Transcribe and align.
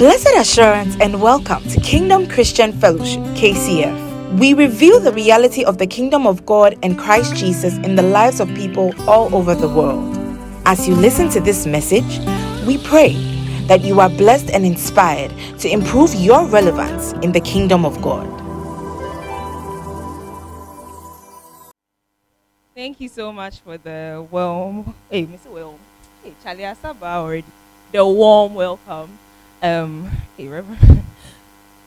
Blessed 0.00 0.34
assurance 0.34 0.96
and 0.98 1.20
welcome 1.20 1.62
to 1.68 1.78
Kingdom 1.82 2.26
Christian 2.26 2.72
Fellowship, 2.72 3.20
KCF. 3.36 4.38
We 4.38 4.54
reveal 4.54 4.98
the 4.98 5.12
reality 5.12 5.62
of 5.62 5.76
the 5.76 5.86
kingdom 5.86 6.26
of 6.26 6.46
God 6.46 6.78
and 6.82 6.98
Christ 6.98 7.36
Jesus 7.36 7.76
in 7.84 7.96
the 7.96 8.02
lives 8.02 8.40
of 8.40 8.48
people 8.54 8.94
all 9.06 9.34
over 9.34 9.54
the 9.54 9.68
world. 9.68 10.16
As 10.64 10.88
you 10.88 10.94
listen 10.94 11.28
to 11.32 11.40
this 11.40 11.66
message, 11.66 12.18
we 12.66 12.78
pray 12.78 13.12
that 13.66 13.82
you 13.82 14.00
are 14.00 14.08
blessed 14.08 14.48
and 14.48 14.64
inspired 14.64 15.34
to 15.58 15.68
improve 15.68 16.14
your 16.14 16.46
relevance 16.46 17.12
in 17.22 17.32
the 17.32 17.40
kingdom 17.40 17.84
of 17.84 18.00
God. 18.00 18.26
Thank 22.74 23.02
you 23.02 23.08
so 23.10 23.34
much 23.34 23.60
for 23.60 23.76
the 23.76 24.26
warm, 24.30 24.94
hey, 25.10 25.26
Mr. 25.26 25.48
Will, 25.48 25.78
hey, 26.24 26.32
Charlie 26.42 26.62
Asaba 26.62 27.02
already, 27.02 27.44
the 27.92 28.06
warm 28.06 28.54
welcome. 28.54 29.18
Um, 29.62 30.10
hey, 30.36 30.48
Reverend. 30.48 30.80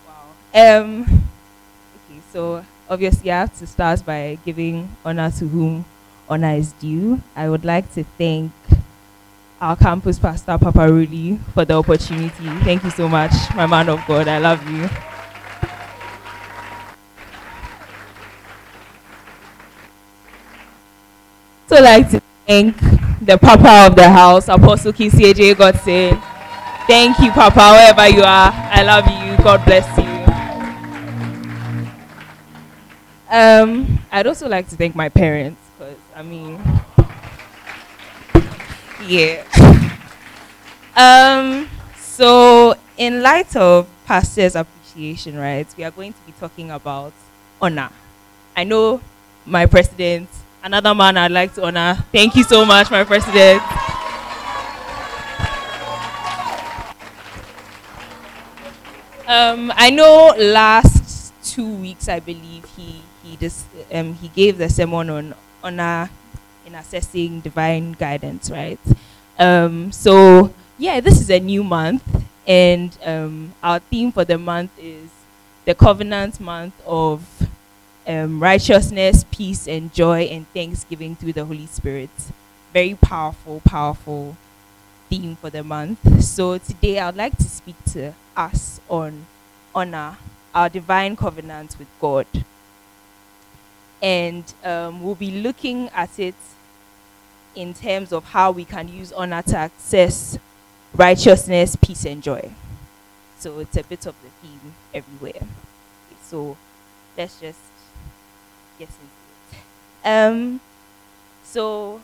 wow. 0.08 0.82
Um, 0.82 1.02
okay, 1.04 2.22
so 2.32 2.64
obviously 2.88 3.32
I 3.32 3.40
have 3.42 3.58
to 3.58 3.66
start 3.66 4.06
by 4.06 4.38
giving 4.46 4.96
honor 5.04 5.32
to 5.32 5.48
whom 5.48 5.86
honor 6.30 6.54
is 6.54 6.74
due. 6.74 7.22
I 7.36 7.50
would 7.50 7.66
like 7.66 7.92
to 7.94 8.04
thank 8.04 8.52
our 9.60 9.76
campus 9.76 10.20
pastor, 10.20 10.58
Papa 10.58 10.80
Ruli, 10.80 11.40
for 11.54 11.66
the 11.66 11.74
opportunity. 11.74 12.48
Thank 12.64 12.84
you 12.84 12.92
so 12.92 13.10
much, 13.10 13.32
my 13.56 13.66
man 13.66 13.90
of 13.90 14.06
God. 14.08 14.28
I 14.28 14.38
love 14.38 14.62
you. 14.70 14.88
So 21.68 21.82
like 21.82 22.12
to 22.12 22.22
thank 22.46 22.78
the 23.20 23.38
Papa 23.42 23.88
of 23.88 23.96
the 23.96 24.08
house, 24.08 24.48
Apostle 24.48 24.94
Kisi 24.94 25.34
AJ 25.34 25.58
Godson. 25.58 26.33
Thank 26.86 27.20
you, 27.20 27.32
Papa, 27.32 27.72
wherever 27.72 28.08
you 28.10 28.24
are. 28.24 28.52
I 28.54 28.84
love 28.84 29.08
you. 29.08 29.44
God 29.44 29.64
bless 29.66 29.88
you. 29.98 30.04
Um, 33.30 34.00
I'd 34.12 34.28
also 34.28 34.48
like 34.48 34.68
to 34.70 34.76
thank 34.76 34.96
my 34.96 35.10
parents, 35.10 35.60
because, 35.78 35.98
I 36.16 36.22
mean, 36.22 36.62
yeah. 39.08 39.44
um, 40.96 41.68
so, 41.98 42.76
in 42.98 43.24
light 43.24 43.56
of 43.56 43.88
Pastor's 44.06 44.56
appreciation, 44.56 45.38
right, 45.38 45.66
we 45.76 45.84
are 45.84 45.92
going 45.92 46.14
to 46.14 46.20
be 46.26 46.34
talking 46.34 46.70
about 46.70 47.14
honor. 47.62 47.90
I 48.56 48.66
know 48.66 49.02
my 49.46 49.66
president, 49.66 50.30
another 50.64 50.94
man 50.94 51.18
I'd 51.18 51.32
like 51.32 51.56
to 51.56 51.64
honor. 51.64 51.98
Thank 52.12 52.36
you 52.36 52.44
so 52.44 52.66
much, 52.66 52.92
my 52.92 53.04
president. 53.04 53.64
Um, 59.28 59.72
I 59.76 59.90
know 59.90 60.34
last 60.38 61.34
two 61.44 61.68
weeks, 61.76 62.10
I 62.10 62.20
believe 62.20 62.66
he 62.76 63.02
he 63.24 63.38
dis, 63.38 63.64
um, 63.94 64.14
he 64.16 64.28
gave 64.28 64.58
the 64.58 64.68
sermon 64.70 65.10
on 65.10 65.36
honor 65.64 66.10
in 66.66 66.76
assessing 66.76 67.40
divine 67.40 67.94
guidance, 67.94 68.52
right? 68.52 68.80
Um, 69.40 69.92
so 69.94 70.54
yeah, 70.78 71.00
this 71.00 71.22
is 71.22 71.30
a 71.30 71.40
new 71.40 71.64
month, 71.64 72.04
and 72.46 72.98
um, 73.06 73.54
our 73.64 73.80
theme 73.80 74.12
for 74.12 74.26
the 74.26 74.38
month 74.38 74.72
is 74.78 75.10
the 75.64 75.74
covenant 75.74 76.42
month 76.42 76.74
of 76.86 77.24
um, 78.06 78.44
righteousness, 78.44 79.24
peace, 79.32 79.68
and 79.70 79.94
joy, 79.94 80.24
and 80.24 80.46
thanksgiving 80.50 81.16
through 81.16 81.32
the 81.34 81.46
Holy 81.46 81.68
Spirit. 81.68 82.10
Very 82.74 82.96
powerful, 82.96 83.62
powerful 83.64 84.36
theme 85.14 85.36
for 85.36 85.52
the 85.52 85.64
month. 85.64 86.24
So 86.24 86.58
today 86.58 86.98
I 86.98 87.06
would 87.06 87.16
like 87.16 87.38
to 87.38 87.44
speak 87.44 87.76
to 87.92 88.14
us 88.36 88.82
on 88.90 89.28
honor, 89.76 90.18
our 90.56 90.70
divine 90.70 91.16
covenant 91.16 91.76
with 91.78 91.88
God. 92.02 92.26
And 94.02 94.44
um, 94.64 95.04
we'll 95.04 95.14
be 95.14 95.30
looking 95.30 95.90
at 95.90 96.18
it 96.18 96.36
in 97.54 97.76
terms 97.76 98.12
of 98.12 98.24
how 98.26 98.52
we 98.52 98.66
can 98.66 98.88
use 98.88 99.12
honor 99.14 99.44
to 99.44 99.56
access 99.56 100.40
righteousness, 100.96 101.76
peace, 101.76 102.06
and 102.06 102.24
joy. 102.24 102.52
So 103.38 103.60
it's 103.60 103.78
a 103.78 103.84
bit 103.84 104.08
of 104.08 104.16
the 104.24 104.30
theme 104.42 104.74
everywhere. 104.96 105.48
So 106.24 106.58
let's 107.16 107.40
just 107.40 107.60
get 108.80 108.90
into 108.90 109.60
it. 109.60 110.10
Um, 110.10 110.60
so 111.44 112.02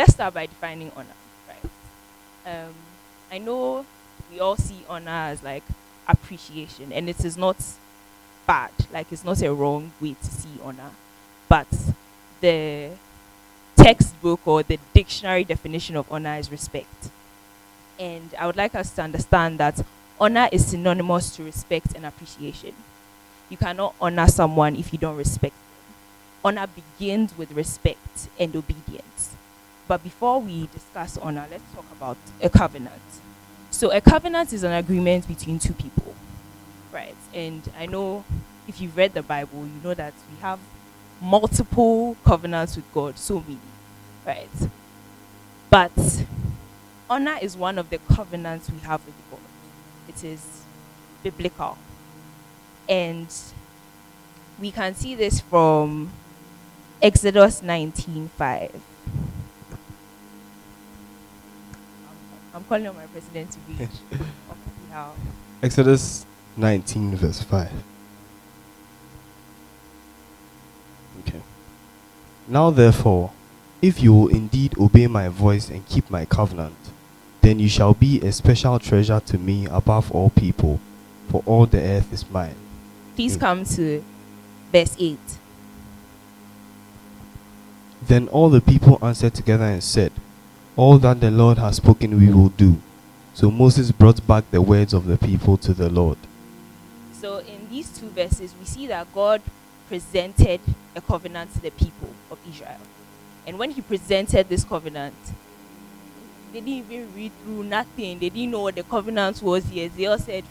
let's 0.00 0.14
start 0.14 0.32
by 0.32 0.46
defining 0.46 0.90
honor, 0.96 1.18
right? 1.46 1.70
Um, 2.46 2.74
I 3.30 3.36
know 3.36 3.84
we 4.32 4.40
all 4.40 4.56
see 4.56 4.82
honor 4.88 5.10
as 5.10 5.42
like 5.42 5.62
appreciation, 6.08 6.90
and 6.90 7.06
it 7.06 7.22
is 7.22 7.36
not 7.36 7.62
bad. 8.46 8.70
Like 8.90 9.12
it's 9.12 9.24
not 9.24 9.42
a 9.42 9.52
wrong 9.52 9.92
way 10.00 10.14
to 10.14 10.24
see 10.24 10.48
honor, 10.64 10.90
but 11.50 11.66
the 12.40 12.92
textbook 13.76 14.40
or 14.46 14.62
the 14.62 14.78
dictionary 14.94 15.44
definition 15.44 15.96
of 15.96 16.10
honor 16.10 16.36
is 16.36 16.50
respect. 16.50 17.10
And 17.98 18.32
I 18.38 18.46
would 18.46 18.56
like 18.56 18.74
us 18.74 18.90
to 18.92 19.02
understand 19.02 19.58
that 19.58 19.84
honor 20.18 20.48
is 20.50 20.68
synonymous 20.68 21.36
to 21.36 21.44
respect 21.44 21.94
and 21.94 22.06
appreciation. 22.06 22.72
You 23.50 23.58
cannot 23.58 23.94
honor 24.00 24.28
someone 24.28 24.76
if 24.76 24.94
you 24.94 24.98
don't 24.98 25.18
respect 25.18 25.54
them. 25.54 25.94
Honor 26.42 26.66
begins 26.68 27.36
with 27.36 27.52
respect 27.52 28.28
and 28.38 28.56
obedience. 28.56 29.36
But 29.90 30.04
before 30.04 30.40
we 30.40 30.68
discuss 30.68 31.18
honor, 31.18 31.44
let's 31.50 31.64
talk 31.74 31.84
about 31.90 32.16
a 32.40 32.48
covenant. 32.48 33.02
So, 33.72 33.90
a 33.90 34.00
covenant 34.00 34.52
is 34.52 34.62
an 34.62 34.70
agreement 34.70 35.26
between 35.26 35.58
two 35.58 35.72
people, 35.72 36.14
right? 36.92 37.16
And 37.34 37.68
I 37.76 37.86
know 37.86 38.24
if 38.68 38.80
you've 38.80 38.96
read 38.96 39.14
the 39.14 39.22
Bible, 39.24 39.66
you 39.66 39.80
know 39.82 39.94
that 39.94 40.14
we 40.30 40.40
have 40.42 40.60
multiple 41.20 42.16
covenants 42.24 42.76
with 42.76 42.84
God, 42.94 43.18
so 43.18 43.40
many, 43.40 43.58
right? 44.24 44.70
But 45.70 46.24
honor 47.10 47.38
is 47.42 47.56
one 47.56 47.76
of 47.76 47.90
the 47.90 47.98
covenants 47.98 48.70
we 48.70 48.78
have 48.86 49.04
with 49.04 49.16
God. 49.28 49.40
It 50.08 50.22
is 50.22 50.62
biblical. 51.24 51.76
And 52.88 53.26
we 54.56 54.70
can 54.70 54.94
see 54.94 55.16
this 55.16 55.40
from 55.40 56.12
Exodus 57.02 57.60
19:5. 57.60 58.82
I'm 62.54 62.64
calling 62.64 62.86
on 62.88 62.96
my 62.96 63.06
president 63.06 63.52
to 63.52 63.58
read. 63.68 63.88
Exodus 65.62 66.26
19, 66.56 67.16
verse 67.16 67.42
5. 67.42 67.70
Okay. 71.20 71.40
Now, 72.48 72.70
therefore, 72.70 73.32
if 73.80 74.02
you 74.02 74.12
will 74.12 74.28
indeed 74.28 74.76
obey 74.78 75.06
my 75.06 75.28
voice 75.28 75.70
and 75.70 75.86
keep 75.86 76.10
my 76.10 76.24
covenant, 76.24 76.74
then 77.40 77.58
you 77.58 77.68
shall 77.68 77.94
be 77.94 78.20
a 78.20 78.32
special 78.32 78.78
treasure 78.78 79.20
to 79.20 79.38
me 79.38 79.66
above 79.66 80.10
all 80.12 80.30
people, 80.30 80.80
for 81.28 81.42
all 81.46 81.66
the 81.66 81.80
earth 81.80 82.12
is 82.12 82.28
mine. 82.30 82.56
Please 83.14 83.36
mm. 83.36 83.40
come 83.40 83.64
to 83.64 84.04
verse 84.72 84.96
8. 84.98 85.18
Then 88.02 88.28
all 88.28 88.50
the 88.50 88.60
people 88.60 88.98
answered 89.02 89.34
together 89.34 89.64
and 89.64 89.82
said, 89.82 90.12
All 90.76 90.98
that 90.98 91.20
the 91.20 91.30
Lord 91.30 91.58
has 91.58 91.76
spoken 91.76 92.18
we 92.18 92.32
will 92.32 92.48
do. 92.50 92.80
So 93.34 93.50
Moses 93.50 93.92
brought 93.92 94.26
back 94.26 94.50
the 94.50 94.62
words 94.62 94.92
of 94.92 95.06
the 95.06 95.16
people 95.16 95.56
to 95.58 95.72
the 95.72 95.88
Lord. 95.88 96.18
So 97.12 97.38
in 97.38 97.68
these 97.68 97.90
two 97.98 98.08
verses, 98.08 98.54
we 98.58 98.66
see 98.66 98.86
that 98.86 99.12
God 99.14 99.42
presented 99.88 100.60
a 100.94 101.00
covenant 101.00 101.52
to 101.54 101.60
the 101.60 101.70
people 101.70 102.10
of 102.30 102.38
Israel. 102.48 102.78
And 103.46 103.58
when 103.58 103.70
he 103.70 103.82
presented 103.82 104.48
this 104.48 104.64
covenant, 104.64 105.14
they 106.52 106.60
didn't 106.60 106.68
even 106.68 107.14
read 107.14 107.32
through 107.42 107.64
nothing. 107.64 108.18
They 108.18 108.28
didn't 108.28 108.50
know 108.50 108.62
what 108.62 108.74
the 108.74 108.82
covenant 108.82 109.42
was 109.42 109.70
yet. 109.70 109.96
They 109.96 110.06
all 110.06 110.18
said, 110.18 110.44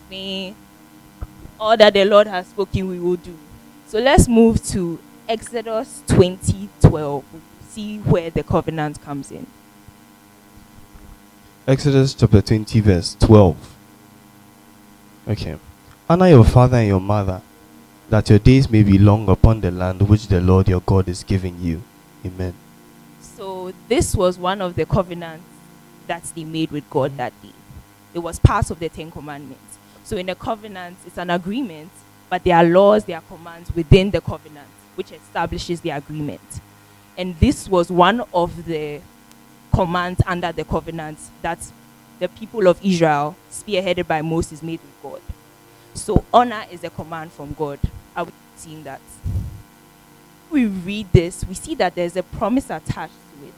all 1.59 1.75
that 1.75 1.93
the 1.93 2.05
Lord 2.05 2.27
has 2.27 2.47
spoken, 2.47 2.87
we 2.87 2.99
will 2.99 3.17
do. 3.17 3.37
So 3.87 3.99
let's 3.99 4.27
move 4.27 4.63
to 4.67 4.99
Exodus 5.27 6.03
20 6.07 6.69
12. 6.81 7.23
See 7.67 7.97
where 7.99 8.29
the 8.29 8.43
covenant 8.43 9.01
comes 9.01 9.31
in. 9.31 9.45
Exodus 11.69 12.15
chapter 12.15 12.41
20, 12.41 12.79
verse 12.79 13.15
12. 13.19 13.75
Okay. 15.27 15.55
Honor 16.09 16.27
your 16.27 16.43
father 16.43 16.77
and 16.77 16.87
your 16.87 16.99
mother, 16.99 17.43
that 18.09 18.27
your 18.27 18.39
days 18.39 18.67
may 18.71 18.81
be 18.81 18.97
long 18.97 19.29
upon 19.29 19.61
the 19.61 19.69
land 19.69 20.01
which 20.01 20.25
the 20.29 20.41
Lord 20.41 20.67
your 20.67 20.81
God 20.81 21.07
is 21.07 21.23
giving 21.23 21.61
you. 21.61 21.83
Amen. 22.25 22.55
So, 23.21 23.71
this 23.87 24.15
was 24.15 24.39
one 24.39 24.63
of 24.63 24.73
the 24.73 24.87
covenants 24.87 25.45
that 26.07 26.23
they 26.35 26.43
made 26.43 26.71
with 26.71 26.89
God 26.89 27.15
that 27.17 27.39
day. 27.43 27.53
It 28.15 28.19
was 28.19 28.39
part 28.39 28.71
of 28.71 28.79
the 28.79 28.89
Ten 28.89 29.11
Commandments. 29.11 29.77
So, 30.03 30.17
in 30.17 30.27
a 30.29 30.35
covenant, 30.35 30.97
it's 31.05 31.19
an 31.19 31.29
agreement, 31.29 31.91
but 32.31 32.43
there 32.43 32.55
are 32.55 32.63
laws, 32.63 33.05
there 33.05 33.17
are 33.17 33.37
commands 33.37 33.71
within 33.75 34.09
the 34.09 34.21
covenant, 34.21 34.69
which 34.95 35.11
establishes 35.11 35.81
the 35.81 35.91
agreement. 35.91 36.61
And 37.15 37.39
this 37.39 37.69
was 37.69 37.91
one 37.91 38.23
of 38.33 38.65
the 38.65 39.01
commands 39.73 40.21
under 40.25 40.51
the 40.51 40.63
covenant 40.63 41.17
that 41.41 41.59
the 42.19 42.27
people 42.27 42.67
of 42.67 42.79
Israel, 42.83 43.35
spearheaded 43.51 44.07
by 44.07 44.21
Moses, 44.21 44.61
made 44.61 44.79
with 44.81 45.03
God. 45.03 45.21
So 45.93 46.23
honor 46.33 46.63
is 46.71 46.83
a 46.83 46.89
command 46.89 47.31
from 47.31 47.53
God. 47.53 47.79
Are 48.15 48.25
we 48.25 48.31
seeing 48.55 48.83
that? 48.83 49.01
We 50.49 50.65
read 50.65 51.07
this, 51.13 51.45
we 51.45 51.53
see 51.53 51.75
that 51.75 51.95
there's 51.95 52.15
a 52.15 52.23
promise 52.23 52.69
attached 52.69 53.13
to 53.13 53.47
it. 53.47 53.53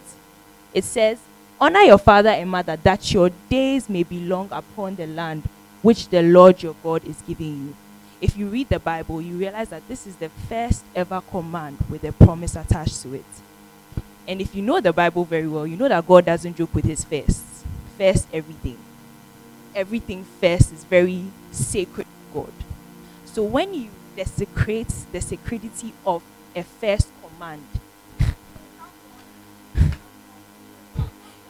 It 0.74 0.84
says, 0.84 1.20
Honor 1.60 1.82
your 1.82 2.00
father 2.00 2.30
and 2.30 2.50
mother, 2.50 2.76
that 2.78 3.14
your 3.14 3.30
days 3.50 3.88
may 3.88 4.04
be 4.04 4.20
long 4.22 4.50
upon 4.52 4.96
the 4.96 5.06
land 5.06 5.44
which 5.82 6.10
the 6.10 6.22
Lord 6.22 6.62
your 6.64 6.76
God 6.84 7.06
is 7.06 7.22
giving 7.28 7.68
you. 7.68 7.76
If 8.20 8.38
you 8.38 8.48
read 8.48 8.70
the 8.70 8.80
Bible, 8.80 9.22
you 9.22 9.36
realize 9.38 9.70
that 9.70 9.88
this 9.88 10.06
is 10.06 10.16
the 10.16 10.30
first 10.50 10.84
ever 10.96 11.22
command 11.22 11.78
with 11.90 12.04
a 12.04 12.12
promise 12.12 12.56
attached 12.56 13.02
to 13.04 13.14
it. 13.14 13.26
And 14.32 14.40
if 14.40 14.56
you 14.56 14.62
know 14.62 14.80
the 14.80 14.94
Bible 14.94 15.26
very 15.26 15.46
well, 15.46 15.68
you 15.68 15.76
know 15.76 15.90
that 15.90 16.08
God 16.08 16.24
doesn't 16.24 16.56
joke 16.56 16.74
with 16.74 16.86
his 16.86 17.04
first. 17.04 17.44
First, 17.98 18.30
everything. 18.32 18.78
Everything 19.76 20.24
first 20.40 20.72
is 20.72 20.86
very 20.86 21.26
sacred 21.52 22.08
God. 22.34 22.54
So 23.26 23.44
when 23.44 23.74
you 23.74 23.90
desecrate 24.16 24.88
the 25.12 25.20
sacredity 25.20 25.94
of 26.06 26.24
a 26.56 26.64
first 26.64 27.10
command, 27.22 27.62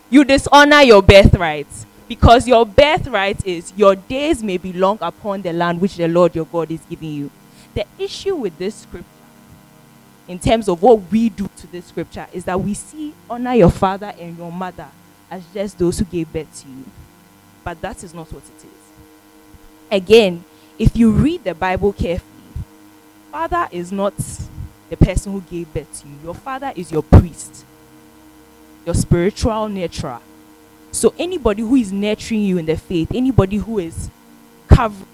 you 0.09 0.23
dishonor 0.23 0.81
your 0.81 1.03
birthright. 1.03 1.67
Because 2.07 2.47
your 2.47 2.65
birthright 2.65 3.45
is 3.45 3.71
your 3.75 3.95
days 3.95 4.41
may 4.41 4.57
be 4.57 4.73
long 4.73 4.97
upon 5.01 5.43
the 5.43 5.53
land 5.53 5.79
which 5.79 5.97
the 5.97 6.07
Lord 6.07 6.35
your 6.35 6.45
God 6.45 6.71
is 6.71 6.81
giving 6.89 7.13
you. 7.13 7.31
The 7.75 7.85
issue 7.99 8.35
with 8.35 8.57
this 8.57 8.73
scripture, 8.73 9.05
in 10.27 10.39
terms 10.39 10.69
of 10.69 10.81
what 10.81 10.99
we 11.11 11.29
do 11.29 11.49
to 11.57 11.67
this 11.67 11.85
scripture, 11.85 12.27
is 12.31 12.45
that 12.45 12.59
we 12.59 12.73
see 12.73 13.13
honor 13.29 13.53
your 13.53 13.71
father 13.71 14.13
and 14.19 14.37
your 14.37 14.51
mother 14.51 14.87
as 15.29 15.43
just 15.53 15.77
those 15.77 15.99
who 15.99 16.05
gave 16.05 16.31
birth 16.31 16.61
to 16.61 16.69
you. 16.69 16.85
But 17.63 17.81
that 17.81 18.03
is 18.03 18.13
not 18.13 18.31
what 18.31 18.43
it 18.43 18.65
is. 18.65 18.81
Again, 19.91 20.43
if 20.79 20.95
you 20.95 21.11
read 21.11 21.43
the 21.43 21.53
Bible 21.53 21.93
carefully, 21.93 22.43
father 23.31 23.67
is 23.71 23.91
not 23.91 24.13
the 24.89 24.97
person 24.97 25.31
who 25.31 25.41
gave 25.41 25.73
birth 25.73 26.01
to 26.01 26.07
you. 26.07 26.15
Your 26.23 26.35
father 26.35 26.73
is 26.75 26.91
your 26.91 27.03
priest, 27.03 27.65
your 28.85 28.95
spiritual 28.95 29.69
nurturer. 29.69 30.21
So 30.91 31.13
anybody 31.17 31.61
who 31.61 31.75
is 31.75 31.91
nurturing 31.93 32.41
you 32.41 32.57
in 32.57 32.65
the 32.65 32.75
faith, 32.75 33.11
anybody 33.13 33.57
who 33.57 33.79
is 33.79 34.09
covering, 34.67 35.07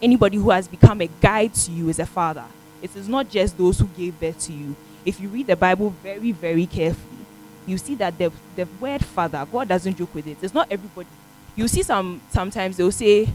anybody 0.00 0.38
who 0.38 0.50
has 0.50 0.66
become 0.68 1.02
a 1.02 1.06
guide 1.20 1.52
to 1.54 1.70
you 1.70 1.88
is 1.88 1.98
a 1.98 2.06
father. 2.06 2.44
It 2.82 2.94
is 2.96 3.08
not 3.08 3.28
just 3.28 3.56
those 3.58 3.78
who 3.78 3.86
gave 3.86 4.18
birth 4.18 4.38
to 4.46 4.52
you. 4.52 4.74
If 5.04 5.20
you 5.20 5.28
read 5.28 5.46
the 5.46 5.56
Bible 5.56 5.90
very, 6.02 6.32
very 6.32 6.66
carefully, 6.66 7.24
you 7.66 7.78
see 7.78 7.94
that 7.96 8.16
the, 8.18 8.32
the 8.56 8.66
word 8.80 9.04
father, 9.04 9.46
God 9.50 9.68
doesn't 9.68 9.96
joke 9.96 10.14
with 10.14 10.26
it. 10.26 10.38
It's 10.42 10.54
not 10.54 10.66
everybody. 10.70 11.08
You 11.56 11.68
see 11.68 11.82
some 11.82 12.20
sometimes 12.30 12.76
they'll 12.76 12.92
say, 12.92 13.28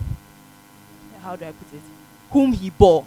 how 1.22 1.36
do 1.36 1.46
I 1.46 1.52
put 1.52 1.74
it? 1.74 1.82
Whom 2.32 2.54
he 2.54 2.70
bore. 2.70 3.06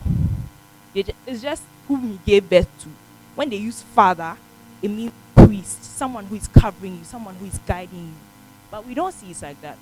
It's 0.94 1.43
just 1.43 1.62
whom 1.87 2.02
he 2.02 2.19
gave 2.25 2.49
birth 2.49 2.69
to. 2.82 2.88
When 3.35 3.49
they 3.49 3.56
use 3.56 3.82
father, 3.82 4.37
it 4.82 4.88
means 4.88 5.12
priest, 5.35 5.85
someone 5.85 6.25
who 6.26 6.37
is 6.37 6.49
covering 6.49 6.99
you, 6.99 7.05
someone 7.05 7.35
who 7.37 7.46
is 7.46 7.58
guiding 7.67 8.06
you. 8.06 8.14
But 8.70 8.87
we 8.87 8.94
don't 8.94 9.12
see 9.12 9.31
it 9.31 9.43
like 9.43 9.61
that. 9.62 9.79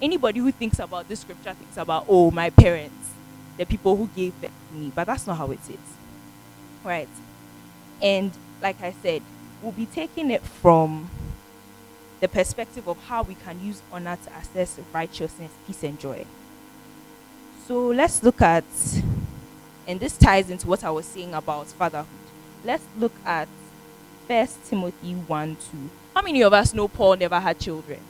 Anybody 0.00 0.40
who 0.40 0.50
thinks 0.52 0.78
about 0.78 1.08
this 1.08 1.20
scripture 1.20 1.54
thinks 1.54 1.76
about, 1.76 2.04
oh, 2.08 2.30
my 2.30 2.50
parents, 2.50 3.10
the 3.56 3.64
people 3.64 3.96
who 3.96 4.08
gave 4.14 4.38
birth 4.40 4.50
me. 4.76 4.92
But 4.94 5.06
that's 5.06 5.26
not 5.26 5.36
how 5.36 5.50
it 5.50 5.60
is. 5.68 5.76
Right? 6.84 7.08
And 8.02 8.30
like 8.62 8.80
I 8.82 8.92
said, 9.02 9.22
we'll 9.62 9.72
be 9.72 9.86
taking 9.86 10.30
it 10.30 10.42
from 10.42 11.10
the 12.20 12.28
perspective 12.28 12.88
of 12.88 12.98
how 13.04 13.22
we 13.22 13.34
can 13.34 13.62
use 13.62 13.82
honor 13.92 14.16
to 14.24 14.32
access 14.32 14.78
righteousness, 14.92 15.50
peace, 15.66 15.82
and 15.82 15.98
joy. 15.98 16.24
So 17.66 17.88
let's 17.88 18.22
look 18.22 18.40
at, 18.42 18.64
and 19.86 20.00
this 20.00 20.16
ties 20.16 20.50
into 20.50 20.66
what 20.68 20.84
I 20.84 20.90
was 20.90 21.04
saying 21.06 21.34
about 21.34 21.66
fatherhood. 21.66 22.06
Let's 22.64 22.84
look 22.98 23.12
at 23.24 23.48
First 24.28 24.64
Timothy 24.66 25.14
1 25.14 25.56
2. 25.72 25.90
How 26.14 26.22
many 26.22 26.42
of 26.42 26.52
us 26.52 26.72
know 26.72 26.88
Paul 26.88 27.16
never 27.16 27.38
had 27.38 27.58
children? 27.58 28.00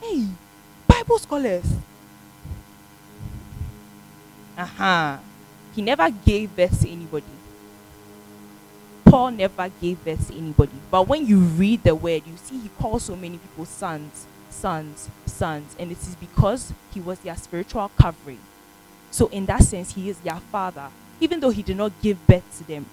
Hey, 0.00 0.26
Bible 0.86 1.18
scholars. 1.18 1.66
Uh-huh. 4.56 5.18
He 5.74 5.82
never 5.82 6.10
gave 6.10 6.56
birth 6.56 6.80
to 6.82 6.90
anybody. 6.90 7.26
Paul 9.04 9.30
never 9.32 9.68
gave 9.80 10.04
birth 10.04 10.28
to 10.28 10.36
anybody. 10.36 10.72
But 10.90 11.06
when 11.06 11.26
you 11.26 11.38
read 11.38 11.84
the 11.84 11.94
word, 11.94 12.22
you 12.26 12.36
see 12.36 12.58
he 12.58 12.68
calls 12.70 13.04
so 13.04 13.14
many 13.14 13.38
people 13.38 13.64
sons, 13.64 14.26
sons, 14.50 15.08
sons. 15.26 15.76
And 15.78 15.92
it 15.92 15.98
is 15.98 16.16
because 16.16 16.72
he 16.92 17.00
was 17.00 17.18
their 17.20 17.36
spiritual 17.36 17.90
covering. 17.96 18.40
So, 19.10 19.28
in 19.28 19.46
that 19.46 19.62
sense, 19.62 19.94
he 19.94 20.08
is 20.08 20.18
their 20.18 20.40
father, 20.52 20.88
even 21.20 21.40
though 21.40 21.50
he 21.50 21.62
did 21.62 21.76
not 21.76 21.92
give 22.02 22.26
birth 22.26 22.58
to 22.58 22.66
them. 22.66 22.86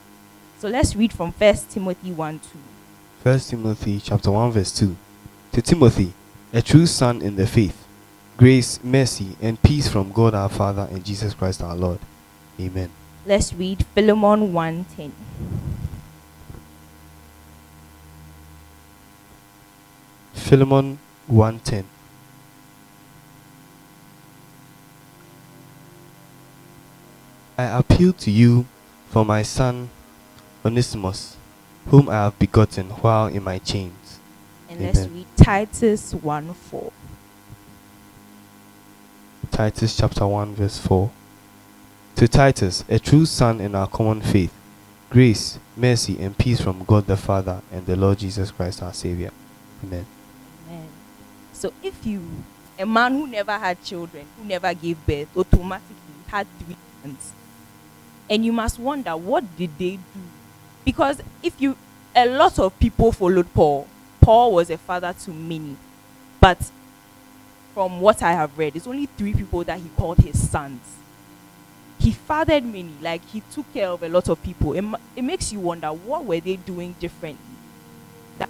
So, 0.60 0.68
let's 0.70 0.96
read 0.96 1.12
from 1.12 1.32
First 1.32 1.72
Timothy 1.72 2.12
1 2.12 2.40
2. 2.40 2.48
First 3.24 3.50
Timothy 3.50 4.00
chapter 4.00 4.32
1 4.32 4.52
verse 4.52 4.72
2. 4.78 4.96
To 5.54 5.62
Timothy, 5.62 6.14
a 6.52 6.62
true 6.62 6.86
son 6.86 7.22
in 7.22 7.36
the 7.36 7.48
faith, 7.48 7.83
grace, 8.38 8.80
mercy, 8.84 9.36
and 9.42 9.62
peace 9.62 9.88
from 9.88 10.12
God 10.12 10.34
our 10.34 10.50
Father 10.50 10.88
and 10.92 11.04
Jesus 11.04 11.34
Christ 11.34 11.62
our 11.62 11.76
Lord. 11.76 12.00
Amen. 12.60 12.90
Let's 13.26 13.54
read 13.54 13.86
Philemon 13.96 14.54
1:10. 14.54 15.12
Philemon 20.34 21.00
1:10. 21.28 21.86
I 27.58 27.66
appeal 27.66 28.14
to 28.14 28.32
you 28.32 28.66
for 29.10 29.24
my 29.24 29.44
son 29.44 29.90
Onesimus 30.66 31.38
whom 31.88 32.10
I 32.10 32.14
have 32.26 32.40
begotten 32.40 32.90
while 32.90 33.28
in 33.28 33.44
my 33.44 33.60
chains. 33.60 34.20
And 34.70 34.80
Amen. 34.80 34.94
let's 34.96 35.08
read 35.10 35.28
Titus 35.38 36.14
1 36.14 36.54
4. 36.54 36.92
Titus 39.54 39.96
chapter 39.96 40.26
1, 40.26 40.56
verse 40.56 40.80
4. 40.80 41.12
To 42.16 42.28
Titus, 42.28 42.84
a 42.90 42.98
true 42.98 43.28
son 43.28 43.62
in 43.62 43.76
our 43.76 43.86
common 43.88 44.20
faith, 44.20 44.52
grace, 45.12 45.60
mercy, 45.78 46.20
and 46.20 46.36
peace 46.36 46.60
from 46.60 46.84
God 46.86 47.06
the 47.06 47.16
Father 47.16 47.62
and 47.72 47.86
the 47.86 47.96
Lord 47.96 48.18
Jesus 48.18 48.50
Christ 48.50 48.82
our 48.82 48.94
Savior. 48.94 49.30
Amen. 49.84 50.08
Amen. 50.68 50.88
So 51.52 51.72
if 51.84 52.04
you, 52.04 52.28
a 52.80 52.86
man 52.88 53.14
who 53.14 53.28
never 53.28 53.52
had 53.52 53.84
children, 53.84 54.26
who 54.38 54.44
never 54.46 54.74
gave 54.74 55.06
birth, 55.06 55.38
automatically 55.38 55.96
had 56.28 56.48
three 56.58 56.78
sons, 57.04 57.32
and 58.28 58.44
you 58.44 58.52
must 58.52 58.80
wonder, 58.80 59.16
what 59.16 59.56
did 59.56 59.78
they 59.78 59.98
do 59.98 60.22
because 60.84 61.22
if 61.44 61.62
you, 61.62 61.78
a 62.16 62.26
lot 62.26 62.58
of 62.58 62.78
people 62.80 63.12
followed 63.12 63.54
Paul. 63.54 63.88
Paul 64.20 64.54
was 64.54 64.72
a 64.72 64.80
father 64.80 65.14
to 65.14 65.32
many. 65.32 65.76
But 66.40 66.72
from 67.74 68.00
what 68.02 68.22
I 68.22 68.34
have 68.34 68.58
read, 68.58 68.76
it's 68.76 68.88
only 68.88 69.06
three 69.06 69.34
people 69.34 69.64
that 69.64 69.80
he 69.80 69.90
called 69.98 70.20
his 70.20 70.50
sons. 70.50 70.82
He 72.00 72.12
fathered 72.12 72.66
many, 72.66 72.92
like 73.02 73.26
he 73.30 73.42
took 73.52 73.72
care 73.74 73.90
of 73.90 74.04
a 74.04 74.10
lot 74.10 74.30
of 74.30 74.42
people. 74.44 74.74
It, 74.74 74.84
it 75.16 75.24
makes 75.24 75.54
you 75.54 75.60
wonder 75.60 75.88
what 75.88 76.26
were 76.26 76.40
they 76.40 76.58
doing 76.58 76.96
differently 77.00 77.40
that 78.40 78.50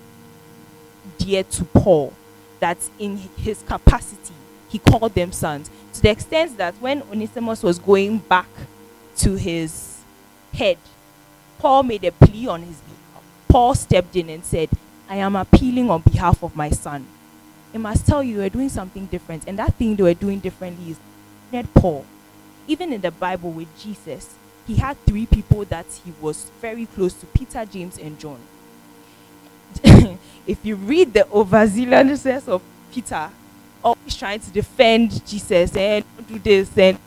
dear 1.17 1.43
to 1.43 1.65
Paul, 1.65 2.13
that 2.59 2.77
in 2.97 3.17
his 3.37 3.61
capacity 3.63 4.33
he 4.69 4.79
called 4.79 5.13
them 5.13 5.31
sons. 5.31 5.69
To 5.93 6.01
the 6.01 6.09
extent 6.09 6.57
that 6.57 6.73
when 6.75 7.03
Onesimus 7.03 7.61
was 7.61 7.77
going 7.77 8.17
back 8.17 8.47
to 9.17 9.35
his 9.35 9.99
head 10.53 10.77
Paul 11.63 11.83
made 11.83 12.03
a 12.03 12.11
plea 12.11 12.47
on 12.47 12.61
his 12.61 12.75
behalf. 12.81 13.23
Paul 13.47 13.73
stepped 13.73 14.17
in 14.17 14.29
and 14.29 14.43
said, 14.43 14.67
I 15.09 15.15
am 15.15 15.37
appealing 15.37 15.89
on 15.89 16.01
behalf 16.01 16.43
of 16.43 16.57
my 16.57 16.69
son. 16.69 17.07
It 17.73 17.79
must 17.79 18.05
tell 18.05 18.21
you, 18.23 18.35
you 18.35 18.43
are 18.43 18.49
doing 18.49 18.69
something 18.69 19.07
different. 19.07 19.47
And 19.47 19.57
that 19.59 19.73
thing 19.75 19.95
they 19.95 20.03
were 20.03 20.13
doing 20.13 20.39
differently 20.39 20.91
is 20.91 20.97
Paul. 21.73 22.05
Even 22.67 22.93
in 22.93 23.01
the 23.01 23.11
Bible 23.11 23.51
with 23.51 23.67
Jesus, 23.79 24.35
he 24.65 24.75
had 24.75 24.97
three 25.05 25.25
people 25.25 25.65
that 25.65 25.85
he 26.05 26.13
was 26.21 26.49
very 26.61 26.85
close 26.85 27.13
to 27.13 27.25
Peter, 27.25 27.65
James, 27.65 27.97
and 27.97 28.17
John. 28.19 28.39
if 30.47 30.63
you 30.63 30.75
read 30.75 31.13
the 31.13 31.21
overzealousness 31.31 32.47
of 32.47 32.61
Peter, 32.91 33.29
always 33.83 34.15
trying 34.15 34.39
to 34.39 34.49
defend 34.51 35.25
Jesus 35.27 35.75
and 35.75 36.05
do 36.27 36.39
this 36.39 36.75
and 36.77 36.97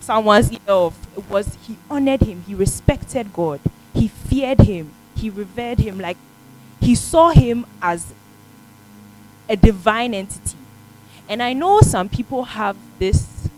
someone's 0.00 0.50
off. 0.68 0.96
It 1.16 1.28
was 1.28 1.56
he 1.66 1.76
honored 1.90 2.22
him, 2.22 2.44
he 2.46 2.54
respected 2.54 3.32
God, 3.32 3.60
he 3.94 4.08
feared 4.08 4.60
him, 4.60 4.92
he 5.16 5.30
revered 5.30 5.78
him, 5.78 5.98
like 5.98 6.16
he 6.80 6.94
saw 6.94 7.30
him 7.30 7.66
as 7.80 8.12
a 9.48 9.56
divine 9.56 10.14
entity. 10.14 10.56
And 11.28 11.42
I 11.42 11.52
know 11.52 11.80
some 11.80 12.08
people 12.08 12.44
have 12.44 12.76
this 12.98 13.48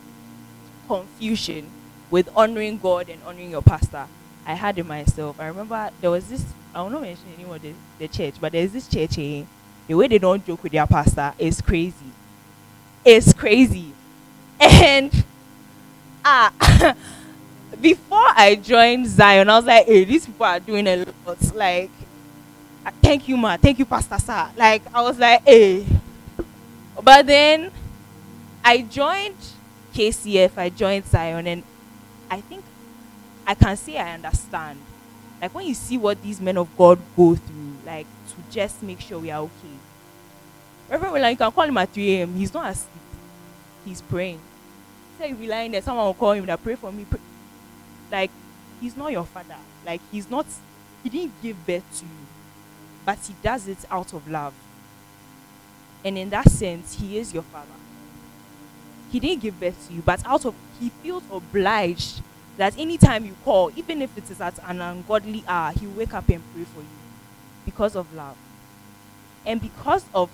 confusion 0.86 1.70
with 2.10 2.28
honoring 2.36 2.78
God 2.78 3.08
and 3.08 3.22
honoring 3.24 3.50
your 3.50 3.62
pastor. 3.62 4.06
I 4.46 4.54
had 4.54 4.78
it 4.78 4.86
myself. 4.86 5.40
I 5.40 5.46
remember 5.46 5.90
there 6.00 6.10
was 6.10 6.28
this, 6.28 6.44
I 6.74 6.82
will 6.82 6.90
not 6.90 7.02
mention 7.02 7.26
anyone 7.36 7.60
the, 7.60 7.72
the 7.98 8.08
church, 8.08 8.34
but 8.40 8.52
there's 8.52 8.72
this 8.72 8.86
church 8.86 9.16
here. 9.16 9.46
the 9.86 9.94
way 9.94 10.08
they 10.08 10.18
don't 10.18 10.44
joke 10.46 10.62
with 10.62 10.72
their 10.72 10.86
pastor 10.86 11.34
is 11.38 11.60
crazy. 11.60 12.12
It's 13.04 13.32
crazy. 13.32 13.92
And 14.60 15.24
ah 16.24 16.52
before 17.80 18.26
I 18.36 18.54
joined 18.54 19.06
Zion, 19.06 19.48
I 19.48 19.56
was 19.56 19.64
like, 19.66 19.86
hey, 19.86 20.04
these 20.04 20.26
people 20.26 20.46
are 20.46 20.60
doing 20.60 20.86
a 20.86 21.04
lot. 21.26 21.54
Like, 21.54 21.90
thank 22.90 23.28
you, 23.28 23.36
ma. 23.36 23.56
Thank 23.56 23.78
you, 23.78 23.84
Pastor 23.84 24.18
Sir. 24.18 24.50
Like, 24.56 24.82
I 24.94 25.02
was 25.02 25.18
like, 25.18 25.42
hey. 25.44 25.86
But 27.02 27.26
then 27.26 27.70
I 28.64 28.82
joined 28.82 29.36
KCF, 29.92 30.56
I 30.56 30.68
joined 30.70 31.04
Zion, 31.06 31.46
and 31.46 31.62
I 32.30 32.40
think 32.40 32.64
I 33.46 33.54
can 33.54 33.76
say 33.76 33.98
I 33.98 34.14
understand. 34.14 34.78
Like, 35.40 35.54
when 35.54 35.66
you 35.66 35.74
see 35.74 35.98
what 35.98 36.22
these 36.22 36.40
men 36.40 36.56
of 36.56 36.68
God 36.76 36.98
go 37.16 37.34
through, 37.34 37.74
like, 37.84 38.06
to 38.28 38.34
just 38.50 38.82
make 38.82 39.00
sure 39.00 39.18
we 39.18 39.30
are 39.30 39.40
okay. 39.42 39.76
Reverend 40.88 41.12
William, 41.12 41.30
you 41.30 41.36
can 41.36 41.50
call 41.52 41.64
him 41.64 41.76
at 41.78 41.90
3 41.90 42.16
a.m. 42.16 42.34
He's 42.34 42.52
not 42.54 42.70
asleep. 42.70 42.90
He's 43.84 44.00
praying. 44.00 44.40
Say 45.18 45.28
he'll 45.28 45.36
be 45.36 45.46
lying 45.46 45.72
there, 45.72 45.82
someone 45.82 46.06
will 46.06 46.14
call 46.14 46.32
him 46.32 46.46
that 46.46 46.62
pray 46.62 46.74
for 46.74 46.90
me. 46.90 47.04
Pray 47.08 47.20
like 48.10 48.30
he's 48.80 48.96
not 48.96 49.12
your 49.12 49.24
father 49.24 49.56
like 49.84 50.00
he's 50.12 50.30
not 50.30 50.46
he 51.02 51.08
didn't 51.08 51.32
give 51.42 51.56
birth 51.66 51.84
to 51.98 52.04
you 52.04 52.23
but 53.04 53.18
he 53.26 53.34
does 53.42 53.68
it 53.68 53.78
out 53.90 54.12
of 54.12 54.28
love. 54.28 54.54
And 56.04 56.18
in 56.18 56.30
that 56.30 56.50
sense 56.50 56.94
he 57.00 57.18
is 57.18 57.32
your 57.32 57.42
father. 57.44 57.68
He 59.10 59.20
didn't 59.20 59.42
give 59.42 59.58
birth 59.60 59.88
to 59.88 59.94
you 59.94 60.02
but 60.02 60.24
out 60.26 60.44
of 60.44 60.54
he 60.80 60.88
feels 60.90 61.22
obliged 61.30 62.20
that 62.56 62.76
anytime 62.78 63.24
you 63.24 63.34
call 63.44 63.70
even 63.76 64.02
if 64.02 64.16
it 64.18 64.30
is 64.30 64.40
at 64.40 64.58
an 64.66 64.80
ungodly 64.80 65.44
hour 65.46 65.72
he'll 65.72 65.90
wake 65.90 66.14
up 66.14 66.28
and 66.28 66.42
pray 66.52 66.64
for 66.64 66.80
you 66.80 66.86
because 67.64 67.96
of 67.96 68.12
love. 68.14 68.36
And 69.46 69.60
because 69.60 70.04
of 70.14 70.30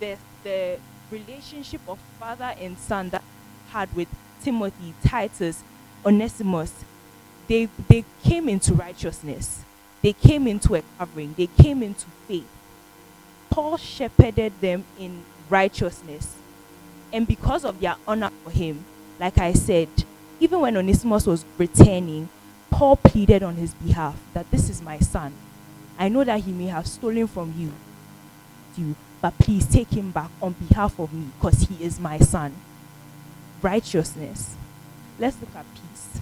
the 0.00 0.16
the 0.42 0.78
relationship 1.10 1.80
of 1.88 1.98
father 2.18 2.54
and 2.60 2.78
son 2.78 3.10
that 3.10 3.22
had 3.70 3.94
with 3.94 4.08
timothy 4.42 4.94
titus 5.04 5.62
Onesimus, 6.04 6.72
they, 7.48 7.68
they 7.88 8.04
came 8.22 8.48
into 8.48 8.74
righteousness. 8.74 9.64
They 10.04 10.12
came 10.12 10.46
into 10.46 10.74
a 10.74 10.82
covering. 10.98 11.32
They 11.34 11.46
came 11.46 11.82
into 11.82 12.04
faith. 12.28 12.46
Paul 13.48 13.78
shepherded 13.78 14.52
them 14.60 14.84
in 14.98 15.24
righteousness. 15.48 16.36
And 17.10 17.26
because 17.26 17.64
of 17.64 17.80
their 17.80 17.96
honor 18.06 18.30
for 18.44 18.50
him, 18.50 18.84
like 19.18 19.38
I 19.38 19.54
said, 19.54 19.88
even 20.40 20.60
when 20.60 20.76
Onesimus 20.76 21.26
was 21.26 21.46
returning, 21.56 22.28
Paul 22.70 22.96
pleaded 22.96 23.42
on 23.42 23.54
his 23.54 23.72
behalf 23.72 24.20
that 24.34 24.50
this 24.50 24.68
is 24.68 24.82
my 24.82 24.98
son. 24.98 25.32
I 25.98 26.10
know 26.10 26.22
that 26.22 26.40
he 26.40 26.52
may 26.52 26.66
have 26.66 26.86
stolen 26.86 27.26
from 27.26 27.54
you, 27.56 27.72
you 28.76 28.96
but 29.22 29.38
please 29.38 29.66
take 29.66 29.88
him 29.90 30.10
back 30.10 30.28
on 30.42 30.52
behalf 30.68 30.98
of 30.98 31.14
me 31.14 31.28
because 31.40 31.62
he 31.62 31.82
is 31.82 31.98
my 31.98 32.18
son. 32.18 32.52
Righteousness. 33.62 34.54
Let's 35.18 35.40
look 35.40 35.56
at 35.56 35.64
peace. 35.74 36.20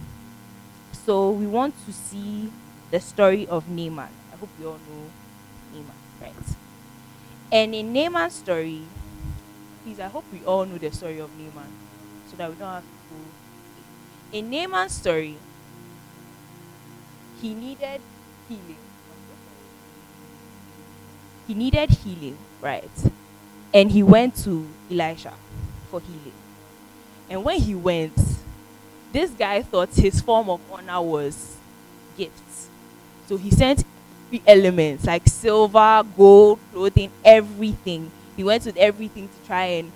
So 1.04 1.32
we 1.32 1.48
want 1.48 1.74
to 1.86 1.92
see 1.92 2.52
the 2.92 3.00
story 3.00 3.46
of 3.48 3.68
Naaman. 3.68 4.10
I 4.32 4.36
hope 4.36 4.50
you 4.60 4.68
all 4.68 4.74
know 4.74 5.10
Naaman, 5.72 5.96
right? 6.20 6.56
And 7.50 7.74
in 7.74 7.90
Naaman's 7.92 8.34
story, 8.34 8.82
please, 9.82 9.98
I 9.98 10.08
hope 10.08 10.24
we 10.30 10.44
all 10.44 10.66
know 10.66 10.76
the 10.76 10.92
story 10.92 11.18
of 11.18 11.30
Naaman 11.38 11.72
so 12.30 12.36
that 12.36 12.50
we 12.50 12.56
don't 12.56 12.68
have 12.68 12.82
to 12.82 12.88
go. 13.10 14.38
In 14.38 14.50
Naaman's 14.50 14.92
story, 14.92 15.38
he 17.40 17.54
needed 17.54 18.00
healing. 18.46 18.76
He 21.46 21.54
needed 21.54 21.90
healing, 21.90 22.36
right? 22.60 22.90
And 23.72 23.90
he 23.90 24.02
went 24.02 24.36
to 24.44 24.68
Elisha 24.90 25.32
for 25.90 26.00
healing. 26.00 26.32
And 27.30 27.42
when 27.42 27.58
he 27.58 27.74
went, 27.74 28.12
this 29.12 29.30
guy 29.30 29.62
thought 29.62 29.88
his 29.94 30.20
form 30.20 30.50
of 30.50 30.60
honor 30.70 31.00
was 31.00 31.56
gifts. 32.18 32.68
So 33.26 33.36
he 33.36 33.50
sent 33.50 33.84
three 34.28 34.42
elements 34.46 35.04
like 35.04 35.26
silver, 35.26 36.02
gold, 36.16 36.58
clothing, 36.72 37.10
everything. 37.24 38.10
He 38.36 38.44
went 38.44 38.64
with 38.64 38.76
everything 38.76 39.28
to 39.28 39.46
try 39.46 39.64
and 39.64 39.92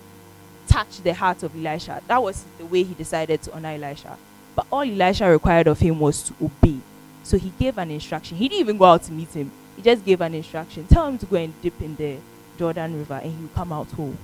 touch 0.67 1.01
the 1.03 1.15
heart 1.15 1.43
of 1.43 1.55
Elisha. 1.55 2.03
That 2.07 2.23
was 2.23 2.45
the 2.59 2.67
way 2.67 2.83
he 2.83 2.95
decided 2.95 3.43
to 3.43 3.55
honor 3.55 3.71
Elisha. 3.71 4.17
But 4.55 4.67
all 4.71 4.83
Elisha 4.83 5.29
required 5.29 5.67
of 5.67 5.79
him 5.79 6.01
was 6.01 6.23
to 6.25 6.35
obey. 6.43 6.79
So 7.23 7.39
he 7.39 7.51
gave 7.59 7.79
an 7.79 7.91
instruction. 7.91 8.37
He 8.37 8.49
didn't 8.49 8.61
even 8.61 8.79
go 8.79 8.85
out 8.85 9.03
to 9.05 9.13
meet 9.13 9.31
him. 9.31 9.51
He 9.75 9.83
just 9.83 10.05
gave 10.05 10.21
an 10.21 10.35
instruction. 10.35 10.87
Tell 10.87 11.09
him 11.09 11.19
to 11.19 11.27
go 11.27 11.37
and 11.37 11.61
dip 11.61 11.81
in 11.81 11.97
the 11.97 12.19
Jordan 12.59 12.99
River 12.99 13.21
and 13.23 13.39
he'll 13.39 13.49
come 13.49 13.73
out 13.73 13.91
whole. 13.91 14.17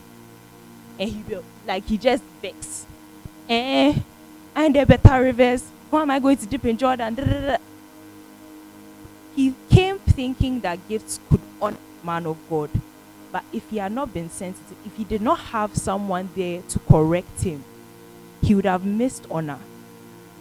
And 0.99 1.11
he 1.11 1.23
will, 1.29 1.45
like, 1.67 1.85
he 1.87 1.99
just 1.99 2.23
begs. 2.41 2.87
Eh, 3.49 3.95
and 4.55 4.75
there 4.75 4.87
better 4.87 5.23
rivers. 5.23 5.65
Why 5.91 6.03
am 6.03 6.11
I 6.11 6.19
going 6.19 6.37
to 6.37 6.47
dip 6.47 6.65
in 6.65 6.77
Jordan? 6.79 7.17
He 9.35 9.55
came 9.71 9.99
thinking 9.99 10.61
that 10.61 10.87
gifts 10.89 11.21
could 11.29 11.41
honor 11.61 11.79
man 12.05 12.27
of 12.27 12.37
God. 12.51 12.71
But 13.31 13.45
if 13.53 13.69
he 13.71 13.79
had 13.79 13.93
not 13.93 14.12
been 14.12 14.29
sensitive, 14.29 14.77
if 14.85 14.95
he 14.97 15.05
did 15.05 15.23
not 15.23 15.39
have 15.39 15.75
someone 15.75 16.29
there 16.37 16.61
to 16.69 16.79
correct 16.81 17.43
him, 17.43 17.65
he 18.43 18.55
would 18.55 18.67
have 18.67 18.85
missed 18.85 19.27
honor. 19.31 19.59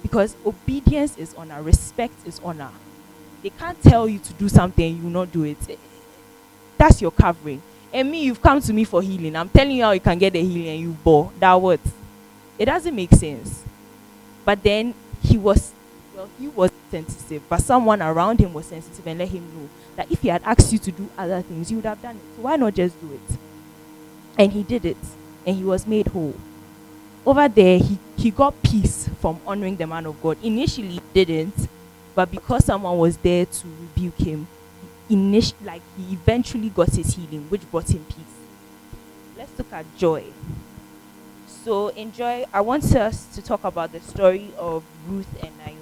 Because 0.02 0.36
obedience 0.46 1.18
is 1.18 1.34
honor, 1.36 1.62
respect 1.62 2.16
is 2.26 2.42
honor. 2.44 2.72
They 3.44 3.50
can't 3.52 3.82
tell 3.82 4.10
you 4.10 4.20
to 4.20 4.34
do 4.34 4.50
something 4.50 4.98
you 4.98 5.04
will 5.04 5.10
not 5.10 5.32
do 5.32 5.44
it. 5.44 5.58
That's 6.78 7.02
your 7.02 7.12
covering. 7.12 7.62
And 7.94 8.10
me, 8.10 8.24
you've 8.24 8.42
come 8.42 8.60
to 8.62 8.74
me 8.74 8.84
for 8.84 9.02
healing. 9.02 9.36
I'm 9.36 9.50
telling 9.50 9.78
you 9.78 9.84
how 9.84 9.92
you 9.92 10.00
can 10.00 10.18
get 10.18 10.34
the 10.34 10.42
healing 10.44 10.68
and 10.68 10.80
you 10.80 10.92
bore. 10.92 11.32
That 11.40 11.54
what? 11.54 11.80
It 12.58 12.66
doesn't 12.66 12.96
make 12.96 13.12
sense. 13.12 13.64
But 14.44 14.64
then 14.64 14.94
he 15.24 15.38
was, 15.38 15.72
well, 16.16 16.30
he 16.40 16.48
was 16.48 16.72
sensitive, 16.92 17.42
but 17.50 17.62
someone 17.62 18.02
around 18.02 18.40
him 18.40 18.54
was 18.54 18.68
sensitive 18.68 19.08
and 19.08 19.20
let 19.20 19.30
him 19.30 19.44
know 19.56 19.70
that 19.96 20.12
if 20.12 20.22
he 20.22 20.28
had 20.28 20.44
asked 20.44 20.72
you 20.72 20.80
to 20.80 20.92
do 20.92 21.10
other 21.18 21.42
things, 21.42 21.72
you 21.72 21.78
would 21.78 21.86
have 21.86 22.02
done 22.02 22.16
it. 22.18 22.22
So 22.36 22.44
why 22.44 22.58
not 22.58 22.74
just 22.76 23.00
do 23.02 23.14
it? 23.14 23.38
And 24.38 24.52
he 24.52 24.64
did 24.64 24.86
it, 24.86 24.98
and 25.46 25.56
he 25.56 25.64
was 25.64 25.88
made 25.88 26.08
whole. 26.08 26.36
Over 27.26 27.48
there, 27.48 27.78
he, 27.78 27.98
he 28.18 28.32
got 28.32 28.62
peace 28.64 29.10
from 29.20 29.40
honoring 29.46 29.76
the 29.76 29.88
man 29.88 30.06
of 30.06 30.22
God. 30.22 30.38
Initially, 30.44 30.88
he 30.90 31.02
didn't, 31.14 31.68
but 32.16 32.32
because 32.32 32.66
someone 32.66 32.98
was 32.98 33.18
there 33.18 33.46
to 33.46 33.68
rebuke 33.80 34.18
him, 34.18 34.48
init- 35.10 35.54
like 35.64 35.82
he 35.98 36.14
eventually 36.14 36.70
got 36.70 36.90
his 36.90 37.16
healing, 37.16 37.46
which 37.50 37.70
brought 37.70 37.90
him 37.90 38.04
peace. 38.06 38.18
Let's 39.38 39.58
look 39.58 39.72
at 39.72 39.86
joy. 39.98 40.26
So, 41.64 41.90
enjoy. 41.90 42.46
I 42.52 42.62
want 42.62 42.96
us 42.96 43.26
to 43.36 43.42
talk 43.42 43.64
about 43.64 43.92
the 43.92 44.00
story 44.00 44.50
of 44.58 44.84
Ruth 45.08 45.28
and 45.44 45.56
Naomi. 45.60 45.81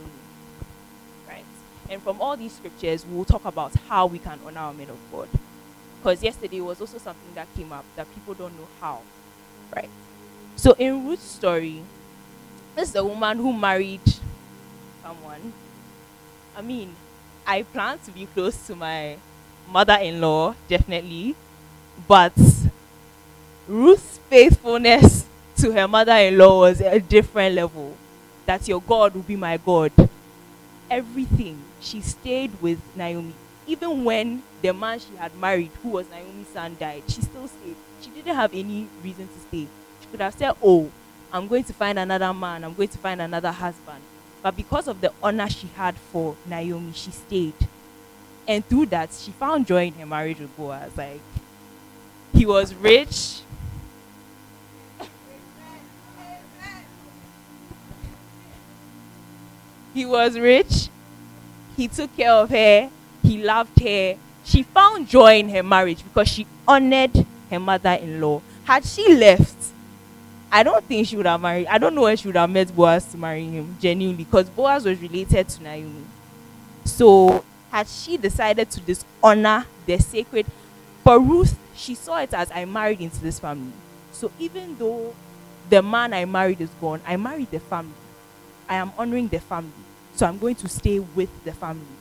And 1.90 2.02
from 2.02 2.22
all 2.22 2.38
these 2.38 2.54
scriptures, 2.54 3.06
we'll 3.10 3.26
talk 3.26 3.46
about 3.46 3.74
how 3.88 4.06
we 4.06 4.20
can 4.20 4.40
honor 4.46 4.60
our 4.60 4.74
men 4.74 4.90
of 4.90 4.98
God. 5.12 5.28
Because 6.00 6.24
yesterday 6.24 6.62
was 6.62 6.80
also 6.80 6.98
something 6.98 7.34
that 7.36 7.48
came 7.56 7.74
up 7.74 7.84
that 7.96 8.08
people 8.14 8.34
don't 8.34 8.58
know 8.58 8.68
how. 8.80 9.02
Right? 9.76 9.90
So, 10.56 10.74
in 10.74 11.08
Ruth's 11.08 11.24
story, 11.24 11.82
this 12.76 12.90
is 12.90 12.96
a 12.96 13.04
woman 13.04 13.38
who 13.38 13.52
married 13.52 14.02
someone. 15.02 15.54
I 16.56 16.62
mean, 16.62 16.96
I 17.46 17.64
plan 17.64 17.98
to 18.06 18.12
be 18.12 18.28
close 18.28 18.68
to 18.68 18.76
my 18.76 19.18
mother 19.70 19.98
in 20.02 20.22
law, 20.22 20.56
definitely. 20.68 21.36
But 22.08 22.34
Ruth's 23.68 24.20
faithfulness 24.30 25.26
to 25.58 25.72
her 25.72 25.88
mother-in-law 25.88 26.60
was 26.60 26.82
a 26.82 27.00
different 27.00 27.56
level. 27.56 27.96
That 28.46 28.68
your 28.68 28.82
God 28.82 29.14
will 29.14 29.22
be 29.22 29.36
my 29.36 29.58
God. 29.58 29.92
Everything. 30.90 31.62
She 31.82 32.02
stayed 32.02 32.52
with 32.62 32.80
Naomi. 32.96 33.34
Even 33.68 34.04
when 34.04 34.44
the 34.62 34.74
man 34.74 35.00
she 35.00 35.16
had 35.16 35.36
married, 35.36 35.72
who 35.84 35.90
was 35.90 36.10
Naomi's 36.10 36.48
son, 36.48 36.76
died, 36.80 37.04
she 37.08 37.22
still 37.22 37.48
stayed. 37.48 37.76
She 38.02 38.10
didn't 38.10 38.36
have 38.36 38.54
any 38.54 38.88
reason 39.04 39.28
to 39.28 39.40
stay. 39.40 39.68
She 40.02 40.08
could 40.12 40.22
have 40.22 40.34
said, 40.34 40.54
Oh, 40.62 40.92
I'm 41.32 41.48
going 41.48 41.64
to 41.66 41.74
find 41.74 42.00
another 42.00 42.34
man, 42.34 42.64
I'm 42.64 42.74
going 42.74 42.90
to 42.90 42.98
find 42.98 43.22
another 43.22 43.52
husband. 43.52 44.02
But 44.42 44.56
because 44.56 44.88
of 44.88 45.02
the 45.02 45.12
honor 45.22 45.50
she 45.50 45.68
had 45.76 45.96
for 45.98 46.36
Naomi, 46.46 46.94
she 46.94 47.12
stayed. 47.12 47.54
And 48.48 48.66
through 48.66 48.88
that, 48.88 49.12
she 49.12 49.32
found 49.32 49.68
joy 49.68 49.88
in 49.88 49.94
her 49.94 50.06
marriage 50.06 50.40
with 50.40 50.56
Boaz. 50.58 50.92
Like, 50.98 51.22
he 52.34 52.46
was 52.46 52.74
rich, 52.74 53.42
He 59.94 60.06
was 60.06 60.38
rich. 60.38 60.90
He 61.80 61.88
took 61.88 62.14
care 62.18 62.34
of 62.34 62.50
her. 62.50 62.90
He 63.24 63.42
loved 63.42 63.80
her. 63.80 64.18
She 64.44 64.64
found 64.64 65.08
joy 65.08 65.40
in 65.40 65.48
her 65.48 65.64
marriage 65.64 66.04
because 66.04 66.28
she 66.28 66.46
honored 66.68 67.26
her 67.50 67.58
mother 67.58 67.92
in 67.92 68.20
law. 68.20 68.42
Had 68.66 68.84
she 68.84 69.16
left, 69.16 69.56
I 70.52 70.62
don't 70.64 70.84
think 70.84 71.08
she 71.08 71.16
would 71.16 71.26
have 71.26 71.40
married. 71.40 71.68
I 71.68 71.78
don't 71.78 71.96
know 71.96 72.02
where 72.02 72.18
she 72.18 72.28
would 72.28 72.36
have 72.36 72.50
met 72.50 72.76
Boaz 72.76 73.06
to 73.14 73.18
marry 73.18 73.46
him, 73.46 73.78
genuinely, 73.80 74.26
because 74.26 74.50
Boaz 74.50 74.84
was 74.84 75.00
related 75.00 75.48
to 75.48 75.64
Naomi. 75.64 76.04
So, 76.84 77.46
had 77.72 77.88
she 77.88 78.18
decided 78.18 78.70
to 78.72 78.82
dishonor 78.82 79.66
the 79.86 80.00
sacred, 80.00 80.48
for 81.06 81.18
Ruth, 81.18 81.58
she 81.78 81.96
saw 81.96 82.20
it 82.20 82.34
as 82.34 82.52
I 82.52 82.66
married 82.66 83.00
into 83.00 83.22
this 83.22 83.40
family. 83.40 83.72
So 84.12 84.30
even 84.38 84.76
though 84.78 85.16
the 85.70 85.82
man 85.82 86.14
I 86.14 86.26
married 86.26 86.60
is 86.60 86.72
gone, 86.82 87.00
I 87.08 87.16
married 87.16 87.52
the 87.52 87.62
family. 87.62 87.94
I 88.68 88.76
am 88.76 88.92
honoring 88.98 89.30
the 89.30 89.40
family. 89.40 89.72
So 90.20 90.26
I'm 90.26 90.38
going 90.38 90.56
to 90.56 90.68
stay 90.68 91.00
with 91.00 91.30
the 91.46 91.54
family. 91.54 91.96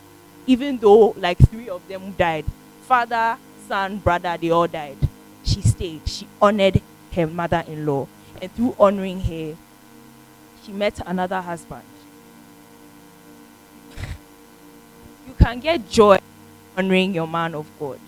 Even 0.45 0.77
though 0.77 1.15
like 1.17 1.39
three 1.39 1.69
of 1.69 1.87
them 1.87 2.11
died 2.19 2.45
father, 2.83 3.39
son, 3.69 3.99
brother, 3.99 4.37
they 4.37 4.51
all 4.51 4.67
died. 4.67 4.97
She 5.45 5.63
stayed. 5.63 6.01
She 6.05 6.27
honored 6.43 6.83
her 7.13 7.29
mother 7.29 7.63
in 7.69 7.87
law. 7.87 8.09
And 8.43 8.53
through 8.57 8.75
honoring 8.77 9.21
her, 9.21 9.57
she 10.65 10.73
met 10.73 10.99
another 11.07 11.41
husband. 11.41 11.85
You 15.29 15.35
can 15.39 15.61
get 15.61 15.89
joy 15.89 16.19
honoring 16.77 17.15
your 17.15 17.29
man 17.29 17.55
of 17.55 17.71
God. 17.79 18.01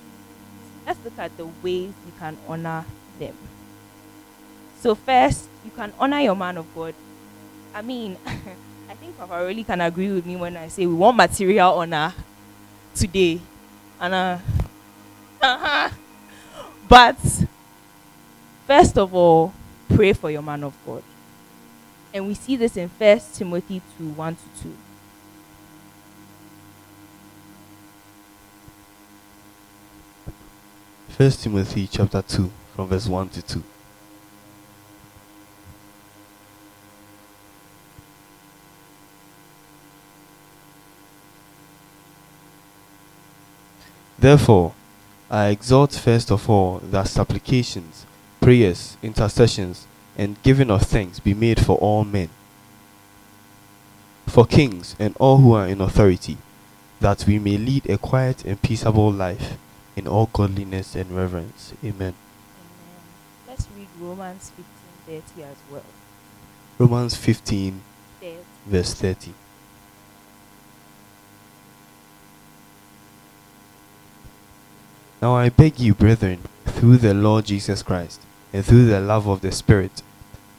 Let's 0.89 0.99
look 1.05 1.21
at 1.21 1.37
the 1.37 1.47
ways 1.63 1.93
you 2.05 2.13
can 2.19 2.37
honor 2.49 2.85
them. 3.21 3.37
So, 4.81 4.97
first, 4.97 5.47
you 5.65 5.71
can 5.71 5.93
honor 6.01 6.19
your 6.19 6.35
man 6.35 6.57
of 6.57 6.67
God. 6.75 6.95
I 7.73 7.83
mean, 7.83 8.17
I 8.91 8.95
think 8.95 9.17
Papa 9.17 9.35
Ruli 9.35 9.65
can 9.65 9.81
agree 9.83 10.11
with 10.11 10.27
me 10.27 10.35
when 10.35 10.57
I 10.57 10.67
say 10.67 10.85
we 10.85 10.95
want 10.95 11.17
material 11.17 11.75
honor 11.75 12.13
today. 12.93 13.41
And 14.01 14.41
uh. 15.41 15.91
But 16.89 17.17
first 18.67 18.99
of 18.99 19.15
all, 19.15 19.55
pray 19.95 20.13
for 20.13 20.29
your 20.29 20.43
man 20.43 20.65
of 20.65 20.77
God. 20.85 21.05
And 22.13 22.27
we 22.27 22.35
see 22.35 22.57
this 22.57 22.77
in 22.77 22.89
First 22.89 23.37
Timothy 23.37 23.81
2 23.97 24.09
1 24.09 24.37
to 24.37 24.63
2. 24.65 24.77
First 31.11 31.45
Timothy 31.45 31.87
chapter 31.87 32.23
2 32.23 32.51
from 32.75 32.89
verse 32.89 33.07
1 33.07 33.29
to 33.29 33.43
2. 33.43 33.63
Therefore, 44.21 44.75
I 45.31 45.47
exhort 45.49 45.93
first 45.93 46.31
of 46.31 46.51
all 46.51 46.79
that 46.91 47.09
supplications, 47.09 48.05
prayers, 48.41 48.99
intercessions, 49.03 49.87
and 50.17 50.43
giving 50.43 50.71
of 50.71 50.83
thanks 50.83 51.21
be 51.21 51.33
made 51.33 51.65
for 51.65 51.79
all 51.79 52.05
men, 52.05 52.29
for 54.27 54.45
kings 54.45 54.95
and 54.99 55.17
all 55.19 55.39
who 55.39 55.55
are 55.55 55.67
in 55.67 55.81
authority, 55.81 56.37
that 57.01 57.25
we 57.27 57.39
may 57.39 57.57
lead 57.57 57.89
a 57.89 57.97
quiet 57.97 58.45
and 58.45 58.61
peaceable 58.61 59.11
life 59.11 59.57
in 59.97 60.07
all 60.07 60.29
godliness 60.33 60.95
and 60.95 61.11
reverence. 61.11 61.73
Amen. 61.83 61.95
Amen. 61.95 62.15
Let's 63.49 63.67
read 63.75 63.89
Romans 63.99 64.51
15 64.51 64.65
30 65.07 65.43
as 65.45 65.57
well. 65.71 65.83
Romans 66.79 67.17
15, 67.17 67.81
30. 68.21 68.37
verse 68.67 68.95
30. 68.95 69.33
Now 75.23 75.37
I 75.37 75.51
beg 75.51 75.79
you, 75.79 75.93
brethren, 75.95 76.39
through 76.65 76.97
the 76.97 77.13
Lord 77.13 77.45
Jesus 77.45 77.83
Christ, 77.83 78.23
and 78.55 78.65
through 78.65 78.87
the 78.87 79.01
love 79.01 79.27
of 79.27 79.43
the 79.43 79.53
Spirit, 79.53 80.03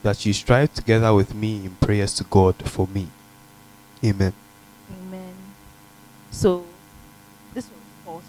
that 0.03 0.24
you 0.24 0.34
strive 0.34 0.72
together 0.74 1.13
with 1.15 1.34
me 1.34 1.65
in 1.65 1.72
prayers 1.82 2.13
to 2.15 2.24
God 2.25 2.56
for 2.70 2.88
me. 2.88 3.08
Amen. 4.03 4.34
Amen. 4.91 5.34
So, 6.30 6.63
this 7.56 7.65
was 7.65 7.74
Paul. 8.06 8.22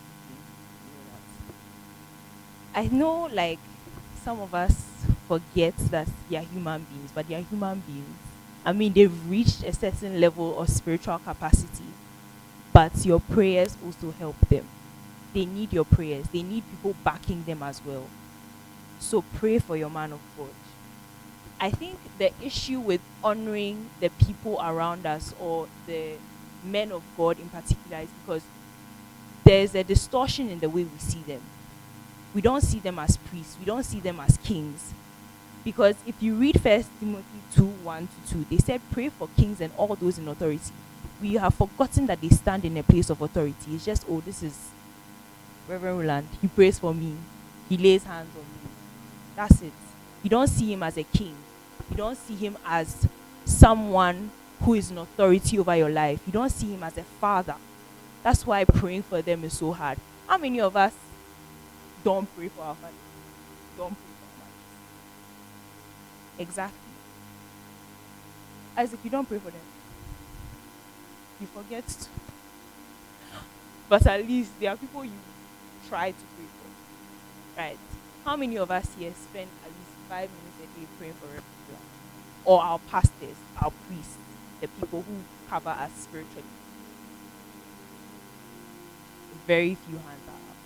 I 2.75 2.87
know, 2.87 3.29
like, 3.31 3.59
some 4.25 4.41
of 4.41 4.55
us 4.55 4.87
forget 5.29 5.77
that 5.91 6.09
they 6.31 6.37
are 6.39 6.45
human 6.45 6.87
beings, 6.91 7.11
but 7.15 7.29
they 7.29 7.35
are 7.35 7.43
human 7.43 7.83
beings. 7.87 8.17
I 8.65 8.73
mean, 8.73 8.95
they've 8.95 9.31
reached 9.31 9.65
a 9.65 9.73
certain 9.75 10.19
level 10.19 10.59
of 10.59 10.71
spiritual 10.71 11.19
capacity, 11.19 11.93
but 12.73 13.05
your 13.05 13.21
prayers 13.21 13.77
also 13.85 14.13
help 14.19 14.41
them. 14.49 14.67
They 15.35 15.47
need 15.47 15.73
your 15.73 15.85
prayers, 15.85 16.27
they 16.29 16.43
need 16.43 16.65
people 16.71 16.95
backing 17.05 17.45
them 17.45 17.63
as 17.63 17.81
well. 17.85 18.07
So, 18.99 19.23
pray 19.35 19.59
for 19.59 19.77
your 19.77 19.91
man 19.91 20.13
of 20.13 20.21
God. 20.37 20.49
I 21.61 21.71
think 21.71 21.99
the 22.19 22.33
issue 22.43 22.81
with 22.81 23.01
honoring 23.23 23.89
the 24.01 24.11
people 24.11 24.61
around 24.61 25.07
us 25.07 25.35
or 25.41 25.69
the 25.87 26.15
men 26.65 26.93
of 26.93 27.03
God 27.17 27.39
in 27.39 27.49
particular 27.49 28.03
is 28.03 28.09
because 28.25 28.43
there's 29.45 29.75
a 29.75 29.83
distortion 29.83 30.49
in 30.49 30.59
the 30.59 30.69
way 30.69 30.85
we 30.85 30.99
see 30.99 31.23
them. 31.23 31.41
We 32.35 32.41
don't 32.41 32.63
see 32.63 32.79
them 32.79 32.99
as 32.99 33.17
priests, 33.17 33.57
we 33.59 33.65
don't 33.65 33.85
see 33.85 34.01
them 34.01 34.21
as 34.21 34.37
kings. 34.39 34.93
Because 35.65 35.95
if 36.07 36.21
you 36.21 36.35
read 36.35 36.61
First 36.61 36.89
Timothy 36.99 37.25
2 37.55 37.65
1 37.65 38.09
to 38.27 38.33
2, 38.35 38.47
they 38.51 38.59
said, 38.59 38.81
Pray 38.91 39.09
for 39.09 39.29
kings 39.37 39.61
and 39.61 39.73
all 39.77 39.95
those 39.95 40.19
in 40.19 40.27
authority. 40.27 40.73
We 41.21 41.35
have 41.35 41.55
forgotten 41.55 42.07
that 42.07 42.21
they 42.21 42.31
stand 42.31 42.65
in 42.65 42.77
a 42.77 42.83
place 42.83 43.11
of 43.11 43.21
authority. 43.21 43.75
It's 43.75 43.85
just, 43.85 44.05
oh, 44.09 44.21
this 44.21 44.43
is 44.43 44.71
Reverend 45.69 45.99
Roland. 45.99 46.29
He 46.41 46.49
prays 46.49 46.79
for 46.79 46.95
me, 46.95 47.17
he 47.69 47.77
lays 47.77 48.05
hands 48.05 48.31
on 48.35 48.43
me. 48.43 48.71
That's 49.37 49.63
it. 49.63 49.73
You 50.23 50.31
don't 50.31 50.49
see 50.49 50.73
him 50.73 50.83
as 50.83 50.97
a 50.97 51.03
king, 51.03 51.35
you 51.91 51.97
don't 51.97 52.17
see 52.17 52.35
him 52.35 52.57
as 52.65 53.07
someone 53.45 54.31
who 54.61 54.75
is 54.75 54.91
an 54.91 54.99
authority 54.99 55.59
over 55.59 55.77
your 55.77 55.91
life. 55.91 56.21
You 56.27 56.33
don't 56.33 56.51
see 56.51 56.73
him 56.73 56.83
as 56.83 56.97
a 56.97 57.03
father. 57.03 57.57
That's 58.23 58.47
why 58.47 58.65
praying 58.65 59.03
for 59.03 59.21
them 59.21 59.43
is 59.45 59.59
so 59.59 59.73
hard. 59.73 59.99
How 60.29 60.39
many 60.39 60.61
of 60.61 60.77
us 60.77 60.95
don't 62.05 62.29
pray 62.37 62.49
for 62.49 62.63
our 62.63 62.75
fathers? 62.75 62.95
Don't 63.77 63.91
pray 63.91 63.97
for 63.97 64.25
our 64.25 64.47
fathers. 64.47 66.39
Exactly. 66.39 66.79
Isaac, 68.77 69.01
you 69.03 69.11
don't 69.11 69.29
pray 69.29 69.39
for 69.39 69.51
them. 69.51 69.61
You 71.41 71.47
forget. 71.49 72.09
But 73.89 74.07
at 74.07 74.27
least 74.27 74.51
there 74.61 74.71
are 74.71 74.77
people 74.77 75.05
you 75.05 75.11
try 75.89 76.11
to 76.11 76.25
pray 76.37 76.47
for. 76.47 77.61
Right? 77.61 77.79
How 78.25 78.37
many 78.37 78.57
of 78.57 78.71
us 78.71 78.89
here 78.99 79.13
spend 79.15 79.49
at 79.65 79.71
least 79.71 79.91
five 80.09 80.31
minutes 80.31 80.59
a 80.63 80.81
day 80.81 80.87
praying 80.99 81.15
for 81.15 81.27
people? 81.27 81.83
Or 82.45 82.61
our 82.63 82.79
pastors, 82.91 83.37
our 83.61 83.73
priests, 83.89 84.17
the 84.61 84.69
people 84.69 85.03
who 85.03 85.15
cover 85.49 85.71
us 85.71 85.91
spiritually? 86.03 86.45
Very 89.47 89.75
few 89.75 89.97
hands 89.97 90.23
are 90.29 90.35
up. 90.35 90.57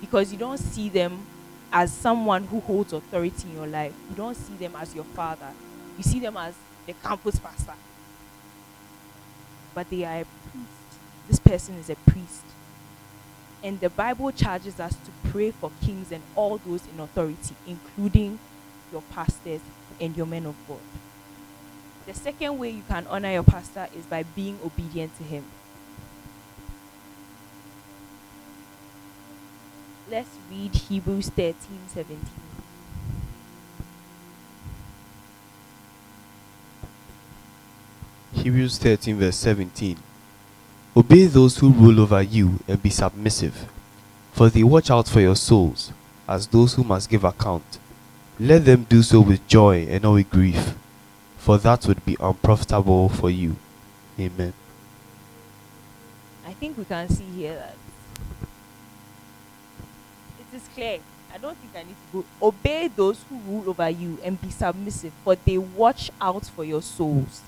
Because 0.00 0.32
you 0.32 0.38
don't 0.38 0.58
see 0.58 0.88
them 0.88 1.26
as 1.72 1.92
someone 1.92 2.44
who 2.44 2.60
holds 2.60 2.92
authority 2.92 3.48
in 3.48 3.56
your 3.56 3.66
life. 3.66 3.92
You 4.10 4.16
don't 4.16 4.36
see 4.36 4.54
them 4.54 4.74
as 4.76 4.94
your 4.94 5.04
father. 5.04 5.50
You 5.96 6.02
see 6.02 6.20
them 6.20 6.36
as 6.36 6.54
the 6.86 6.92
campus 6.94 7.38
pastor. 7.38 7.74
But 9.74 9.90
they 9.90 10.04
are 10.04 10.20
a 10.20 10.26
priest. 10.50 11.00
This 11.28 11.38
person 11.38 11.76
is 11.76 11.90
a 11.90 11.96
priest. 11.96 12.44
And 13.66 13.80
the 13.80 13.90
Bible 13.90 14.30
charges 14.30 14.78
us 14.78 14.92
to 14.92 15.30
pray 15.32 15.50
for 15.50 15.72
kings 15.82 16.12
and 16.12 16.22
all 16.36 16.58
those 16.58 16.82
in 16.86 17.00
authority, 17.00 17.56
including 17.66 18.38
your 18.92 19.02
pastors 19.10 19.60
and 20.00 20.16
your 20.16 20.24
men 20.24 20.46
of 20.46 20.54
God. 20.68 20.78
The 22.06 22.14
second 22.14 22.58
way 22.60 22.70
you 22.70 22.84
can 22.88 23.08
honor 23.08 23.32
your 23.32 23.42
pastor 23.42 23.88
is 23.98 24.06
by 24.06 24.22
being 24.22 24.60
obedient 24.64 25.16
to 25.16 25.24
him. 25.24 25.42
Let's 30.08 30.30
read 30.48 30.72
Hebrews 30.72 31.30
13 31.30 31.56
17. 31.88 32.20
Hebrews 38.32 38.78
13, 38.78 39.16
verse 39.16 39.36
17. 39.38 39.98
Obey 40.98 41.26
those 41.26 41.58
who 41.58 41.68
rule 41.68 42.00
over 42.00 42.22
you 42.22 42.58
and 42.66 42.82
be 42.82 42.88
submissive, 42.88 43.66
for 44.32 44.48
they 44.48 44.62
watch 44.62 44.90
out 44.90 45.06
for 45.06 45.20
your 45.20 45.36
souls, 45.36 45.92
as 46.26 46.46
those 46.46 46.72
who 46.72 46.82
must 46.82 47.10
give 47.10 47.22
account. 47.22 47.78
Let 48.40 48.64
them 48.64 48.84
do 48.88 49.02
so 49.02 49.20
with 49.20 49.46
joy 49.46 49.86
and 49.90 50.04
not 50.04 50.14
with 50.14 50.30
grief, 50.30 50.74
for 51.36 51.58
that 51.58 51.86
would 51.86 52.02
be 52.06 52.16
unprofitable 52.18 53.10
for 53.10 53.28
you. 53.28 53.56
Amen. 54.18 54.54
I 56.46 56.54
think 56.54 56.78
we 56.78 56.86
can 56.86 57.10
see 57.10 57.24
here 57.24 57.56
that 57.56 57.74
it 60.40 60.56
is 60.56 60.66
clear. 60.74 61.00
I 61.34 61.36
don't 61.36 61.58
think 61.58 61.72
I 61.76 61.86
need 61.86 61.96
to 62.12 62.22
go. 62.22 62.24
Obey 62.46 62.88
those 62.88 63.22
who 63.28 63.36
rule 63.40 63.68
over 63.68 63.90
you 63.90 64.18
and 64.24 64.40
be 64.40 64.48
submissive, 64.48 65.12
for 65.22 65.36
they 65.36 65.58
watch 65.58 66.10
out 66.22 66.46
for 66.46 66.64
your 66.64 66.80
souls. 66.80 67.42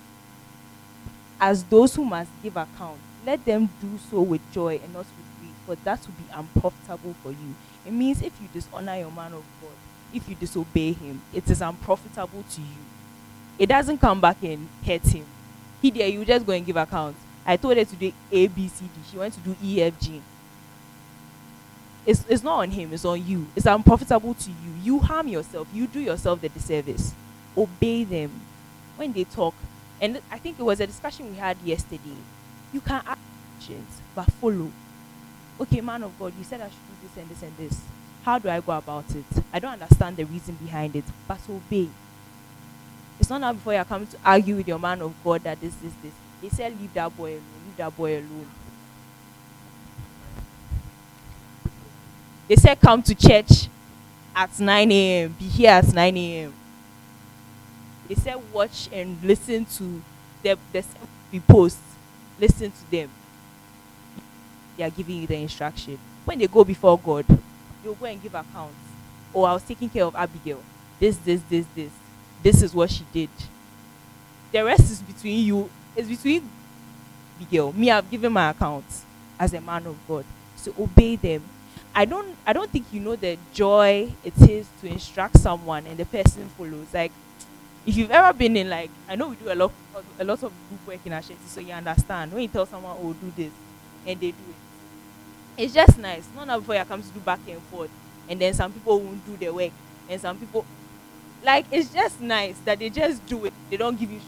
As 1.41 1.65
those 1.65 1.95
who 1.95 2.05
must 2.05 2.31
give 2.43 2.55
account, 2.55 2.99
let 3.25 3.45
them 3.45 3.69
do 3.81 3.99
so 4.11 4.23
with 4.23 4.41
joy 4.53 4.81
and 4.83 4.93
not 4.93 5.07
with 5.07 5.41
grief, 5.41 5.55
for 5.67 5.75
that 5.85 6.01
will 6.01 6.15
be 6.15 6.33
unprofitable 6.33 7.15
for 7.23 7.31
you. 7.31 7.55
It 7.87 7.93
means 7.93 8.23
if 8.23 8.33
you 8.41 8.49
dishonor 8.53 8.97
your 8.97 9.11
man 9.11 9.33
of 9.33 9.45
God, 9.61 9.71
if 10.13 10.29
you 10.29 10.35
disobey 10.35 10.93
him, 10.93 11.21
it 11.33 11.49
is 11.51 11.61
unprofitable 11.61 12.45
to 12.51 12.61
you. 12.61 12.83
It 13.59 13.67
doesn't 13.67 13.99
come 13.99 14.21
back 14.21 14.43
and 14.43 14.69
hurt 14.87 15.07
him. 15.07 15.27
He 15.83 15.91
there, 15.91 16.09
you 16.09 16.25
just 16.25 16.47
go 16.47 16.53
and 16.53 16.65
give 16.65 16.77
account. 16.77 17.17
I 17.45 17.57
told 17.57 17.77
her 17.77 17.85
to 17.85 17.97
do 17.97 18.13
A, 18.31 18.47
B, 18.47 18.69
C, 18.69 18.85
D. 18.85 18.91
She 19.11 19.19
went 19.19 19.35
to 19.35 19.41
do 19.41 19.57
E, 19.63 19.83
F, 19.83 19.99
G. 20.01 20.23
it's, 22.09 22.25
it's 22.27 22.43
not 22.43 22.61
on 22.61 22.71
him, 22.71 22.91
it's 22.93 23.05
on 23.05 23.25
you. 23.27 23.47
It's 23.55 23.67
unprofitable 23.67 24.33
to 24.33 24.51
you. 24.51 24.73
You 24.83 24.99
harm 24.99 25.29
yourself, 25.29 25.69
you 25.75 25.87
do 25.87 26.01
yourself 26.01 26.41
the 26.41 26.49
disservice. 26.49 27.13
Obey 27.57 28.05
them 28.05 28.31
when 28.97 29.13
they 29.13 29.25
talk. 29.25 29.55
And 30.01 30.21
I 30.31 30.39
think 30.39 30.59
it 30.59 30.63
was 30.63 30.81
a 30.81 30.87
discussion 30.87 31.29
we 31.31 31.37
had 31.37 31.59
yesterday. 31.63 32.17
You 32.73 32.81
can 32.81 33.03
ask 33.07 33.19
questions, 33.57 34.01
but 34.15 34.31
follow. 34.33 34.71
Okay, 35.61 35.81
man 35.81 36.03
of 36.03 36.19
God, 36.19 36.33
you 36.39 36.45
said 36.45 36.61
I 36.61 36.69
should 36.69 36.77
do 36.77 37.09
this 37.09 37.17
and 37.17 37.29
this 37.29 37.43
and 37.43 37.57
this. 37.57 37.81
How 38.23 38.39
do 38.39 38.49
I 38.49 38.61
go 38.61 38.73
about 38.73 39.11
it? 39.15 39.25
I 39.53 39.59
don't 39.59 39.73
understand 39.73 40.17
the 40.17 40.25
reason 40.25 40.55
behind 40.57 40.95
it, 40.97 41.05
but 41.27 41.41
obey. 41.49 41.89
It's 43.19 43.31
not 43.31 43.41
now 43.41 43.53
before 43.53 43.75
you 43.75 43.85
come 43.85 44.07
to 44.07 44.17
argue 44.25 44.57
with 44.57 44.69
your 44.69 44.79
man 44.79 45.03
of 45.03 45.13
God 45.25 45.43
that 45.45 45.61
this 45.61 45.75
is 45.83 45.93
this. 46.03 46.13
They 46.41 46.49
said 46.51 46.79
leave 46.81 46.95
that 46.95 47.17
boy 47.17 47.31
alone, 47.33 47.43
leave 47.67 47.77
that 47.79 47.97
boy 47.97 48.19
alone. 48.19 48.49
They 52.47 52.57
said 52.57 52.81
come 52.81 53.03
to 53.03 53.15
church 53.15 53.69
at 54.35 54.59
9 54.59 54.93
a.m., 54.93 55.37
be 55.39 55.47
here 55.47 55.71
at 55.71 55.93
9 55.93 56.17
a.m. 56.17 56.55
They 58.09 58.15
said 58.15 58.37
watch 58.53 58.89
and 58.93 59.23
listen 59.23 59.65
to 59.65 60.03
the 60.43 60.57
the 60.73 60.85
we 61.33 61.41
post, 61.41 61.79
listen 62.39 62.71
to 62.71 62.91
them. 62.91 63.11
They 64.77 64.85
are 64.85 64.91
giving 64.91 65.23
you 65.23 65.27
the 65.27 65.37
instruction. 65.37 65.99
When 66.25 66.39
they 66.39 66.47
go 66.47 66.65
before 66.65 66.99
God, 66.99 67.27
they'll 67.83 67.95
go 67.95 68.07
and 68.07 68.23
give 68.23 68.35
accounts. 68.35 68.77
Oh, 69.35 69.45
I 69.45 69.53
was 69.53 69.63
taking 69.63 69.89
care 69.89 70.05
of 70.05 70.15
Abigail. 70.15 70.63
This, 70.99 71.17
this, 71.19 71.41
this, 71.49 71.67
this. 71.75 71.91
This 72.43 72.63
is 72.63 72.75
what 72.75 72.91
she 72.91 73.05
did. 73.13 73.31
The 74.53 74.65
rest 74.65 74.91
is 74.91 75.03
between 75.03 75.45
you. 75.45 75.71
It's 75.97 76.09
between 76.09 76.49
Abigail. 77.37 77.73
Me, 77.73 77.91
I've 77.91 78.11
given 78.11 78.33
my 78.33 78.51
account 78.51 78.85
as 79.39 79.53
a 79.53 79.61
man 79.61 79.87
of 79.87 79.97
God. 80.07 80.25
So 80.57 80.73
obey 80.79 81.17
them. 81.17 81.43
I 81.95 82.05
don't 82.05 82.37
I 82.47 82.53
don't 82.53 82.71
think 82.71 82.87
you 82.93 83.01
know 83.01 83.17
the 83.17 83.39
joy 83.53 84.13
it 84.25 84.37
is 84.49 84.69
to 84.81 84.87
instruct 84.87 85.39
someone 85.39 85.87
and 85.87 85.99
the 85.99 86.05
person 86.05 86.49
follows. 86.57 86.87
Like 86.93 87.13
if 87.89 87.97
you've 87.97 88.11
ever 88.11 88.37
been 88.37 88.55
in 88.55 88.69
like 88.69 88.91
I 89.09 89.17
know 89.17 89.29
we 89.29 89.37
do 89.37 89.51
a 89.51 89.55
lot 89.55 89.73
a 90.21 90.25
lot 90.25 90.43
of 90.43 90.53
group 90.69 90.87
work 90.87 91.01
in 91.07 91.13
church, 91.13 91.39
so 91.47 91.59
you 91.61 91.73
understand 91.73 92.31
when 92.33 92.43
you 92.43 92.49
tell 92.49 92.67
someone, 92.67 92.95
Oh, 93.01 93.15
do 93.15 93.33
this 93.35 93.51
and 94.07 94.21
they 94.21 94.31
do 94.31 94.37
it. 94.51 95.63
It's 95.63 95.73
just 95.73 95.97
nice. 95.97 96.29
Not 96.37 96.47
now 96.47 96.59
before 96.59 96.75
you 96.75 96.85
come 96.85 97.03
to 97.03 97.09
do 97.09 97.21
back 97.21 97.41
and 97.49 97.63
forth 97.63 97.91
and 98.29 98.39
then 98.39 98.53
some 98.53 98.75
people 98.75 99.01
won't 99.01 99.25
do 99.25 99.39
the 99.39 99.49
work 99.51 99.73
and 100.07 100.21
some 100.21 100.39
people 100.39 100.67
like 101.43 101.65
it's 101.73 101.91
just 101.91 102.21
nice 102.21 102.59
that 102.67 102.79
they 102.79 102.91
just 102.91 103.25
do 103.27 103.47
it. 103.47 103.55
They 103.71 103.79
don't 103.79 103.99
give 103.99 104.11
you. 104.13 104.21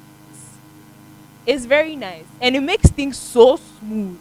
It's 1.46 1.66
very 1.66 1.96
nice. 1.96 2.24
And 2.40 2.56
it 2.56 2.60
makes 2.60 2.88
things 2.88 3.18
so 3.18 3.56
smooth. 3.56 4.18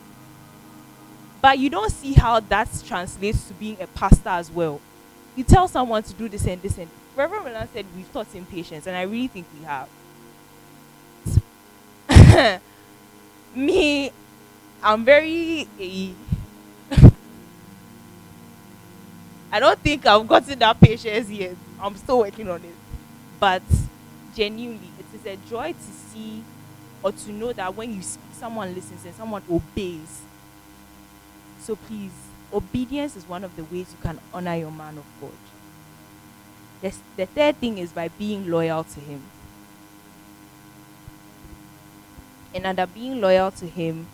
But 1.42 1.60
you 1.60 1.70
don't 1.70 1.92
see 1.92 2.12
how 2.12 2.42
that 2.42 2.68
translates 2.86 3.48
to 3.48 3.54
being 3.54 3.78
a 3.80 3.88
pastor 3.88 4.30
as 4.30 4.52
well. 4.52 4.82
You 5.38 5.46
tell 5.46 5.70
someone 5.70 6.04
to 6.04 6.14
do 6.14 6.28
this 6.28 6.46
and 6.46 6.62
this 6.62 6.78
and 6.78 6.90
Reverend 7.20 7.44
Milan 7.44 7.68
said 7.74 7.86
we've 7.98 8.12
taught 8.14 8.28
him 8.28 8.46
patience, 8.46 8.88
and 8.88 8.96
I 8.96 9.02
really 9.02 9.28
think 9.28 9.46
we 9.60 9.66
have. 9.66 9.90
Me, 13.56 14.10
I'm 14.82 15.04
very. 15.04 15.68
I 19.52 19.60
don't 19.60 19.78
think 19.80 20.06
I've 20.06 20.26
gotten 20.26 20.58
that 20.60 20.80
patience 20.80 21.30
yet. 21.30 21.58
I'm 21.82 21.98
still 21.98 22.20
working 22.20 22.50
on 22.50 22.64
it. 22.64 22.76
But 23.38 23.64
genuinely, 24.34 24.88
it 24.98 25.06
is 25.14 25.26
a 25.26 25.36
joy 25.50 25.74
to 25.74 25.92
see 26.14 26.42
or 27.04 27.12
to 27.12 27.32
know 27.34 27.52
that 27.52 27.76
when 27.76 27.94
you 27.94 28.02
speak, 28.02 28.24
someone 28.32 28.74
listens 28.74 29.04
and 29.04 29.14
someone 29.16 29.44
obeys. 29.52 30.22
So 31.60 31.76
please, 31.76 32.14
obedience 32.54 33.18
is 33.18 33.28
one 33.28 33.44
of 33.44 33.58
the 33.58 33.66
ways 33.66 33.88
you 33.92 33.98
can 34.02 34.22
honor 34.34 34.56
your 34.56 34.72
man 34.72 34.98
of 34.98 35.04
God. 35.20 35.49
The, 36.82 36.96
the 37.18 37.26
third 37.26 37.58
thing 37.58 37.78
is 37.78 37.92
by 37.92 38.08
being 38.08 38.50
loyal 38.50 38.84
to 38.84 39.00
him. 39.00 39.24
And 42.54 42.66
under 42.66 42.88
being 42.88 43.20
loyal 43.22 43.52
to 43.52 43.68
him, 43.68 44.08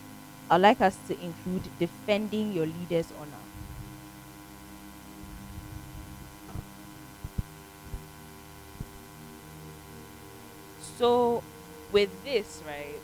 I'd 0.49 0.61
like 0.61 0.81
us 0.81 0.97
to 1.07 1.19
include 1.21 1.63
defending 1.79 2.53
your 2.53 2.65
leader's 2.65 3.11
honor. 3.19 3.31
So, 10.97 11.43
with 11.91 12.09
this, 12.23 12.61
right? 12.65 12.99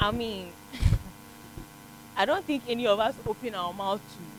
I 0.00 0.10
mean, 0.10 0.52
I 2.16 2.24
don't 2.26 2.44
think 2.44 2.64
any 2.68 2.86
of 2.86 2.98
us 2.98 3.14
open 3.26 3.54
our 3.54 3.72
mouth 3.72 4.00
to 4.00 4.33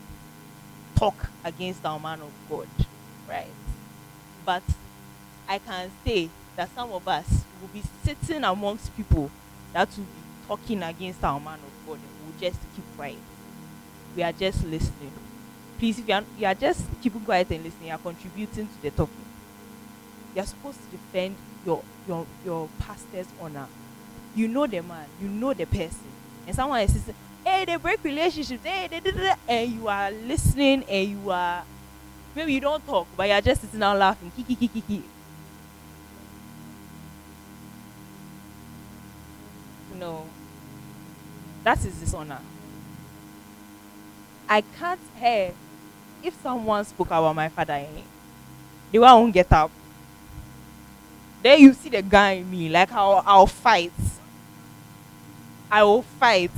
talk 0.95 1.15
against 1.43 1.86
our 1.86 1.99
man 1.99 2.21
of 2.21 2.31
God, 2.49 2.67
right? 3.29 3.51
But 4.45 4.63
I 5.47 5.60
can 5.60 5.91
say 6.05 6.29
that 6.55 6.69
some 6.73 6.91
of 6.91 7.08
us 7.08 7.43
will 7.62 7.67
be 7.69 7.84
sitting 8.03 8.43
amongst 8.43 8.95
people 8.95 9.29
that 9.73 9.89
will 9.97 10.03
be 10.05 10.47
talking 10.47 10.84
against 10.84 11.23
our 11.23 11.39
man 11.39 11.60
of 11.60 11.88
God 11.88 11.97
and 11.97 12.10
we'll 12.25 12.39
just 12.49 12.60
keep 12.75 12.86
quiet. 12.95 13.17
We 14.15 14.23
are 14.23 14.31
just 14.31 14.63
listening. 14.63 15.12
Please, 15.77 15.99
if 15.99 16.08
you 16.08 16.13
are, 16.13 16.23
you 16.38 16.45
are 16.47 16.53
just 16.55 16.86
keeping 17.01 17.21
quiet 17.21 17.51
and 17.51 17.63
listening, 17.63 17.88
you 17.89 17.93
are 17.93 17.99
contributing 17.99 18.67
to 18.67 18.81
the 18.81 18.91
talking. 18.91 19.25
You 20.34 20.41
are 20.41 20.45
supposed 20.45 20.79
to 20.84 20.97
defend 20.97 21.36
your 21.65 21.84
your 22.08 22.25
your 22.45 22.69
pastor's 22.79 23.27
honor. 23.41 23.67
You 24.36 24.47
know 24.47 24.67
the 24.67 24.81
man, 24.81 25.08
you 25.21 25.27
know 25.27 25.53
the 25.53 25.65
person, 25.65 26.08
and 26.47 26.55
someone 26.55 26.81
is 26.81 27.10
"Hey, 27.55 27.63
they 27.63 27.77
break 27.77 28.03
relationships. 28.03 28.63
Hey, 28.65 28.87
they 28.87 28.99
did 28.99 29.15
it," 29.15 29.37
and 29.47 29.71
you 29.71 29.87
are 29.87 30.11
listening 30.11 30.83
and 30.89 31.09
you 31.09 31.31
are 31.31 31.63
maybe 32.35 32.53
you 32.53 32.59
don't 32.59 32.85
talk, 32.85 33.07
but 33.15 33.29
you 33.29 33.33
are 33.33 33.39
just 33.39 33.61
sitting 33.61 33.79
down 33.79 33.97
laughing. 33.97 34.29
No, 39.97 40.25
that 41.63 41.79
is 41.85 41.95
dishonor. 41.95 42.41
I 44.49 44.59
can't 44.77 44.99
hear 45.17 45.53
if 46.21 46.35
someone 46.43 46.83
spoke 46.83 47.07
about 47.07 47.33
my 47.33 47.47
father. 47.47 47.73
Eh, 47.73 48.01
the 48.91 48.99
one 48.99 49.15
won't 49.15 49.33
get 49.33 49.49
up. 49.53 49.71
Then 51.41 51.61
you 51.61 51.71
see 51.71 51.87
the 51.87 52.01
guy 52.01 52.31
in 52.31 52.51
me, 52.51 52.67
like 52.67 52.91
I'll, 52.91 53.23
I'll 53.25 53.47
fight. 53.47 53.93
I 55.71 55.83
will 55.83 56.01
fight. 56.01 56.51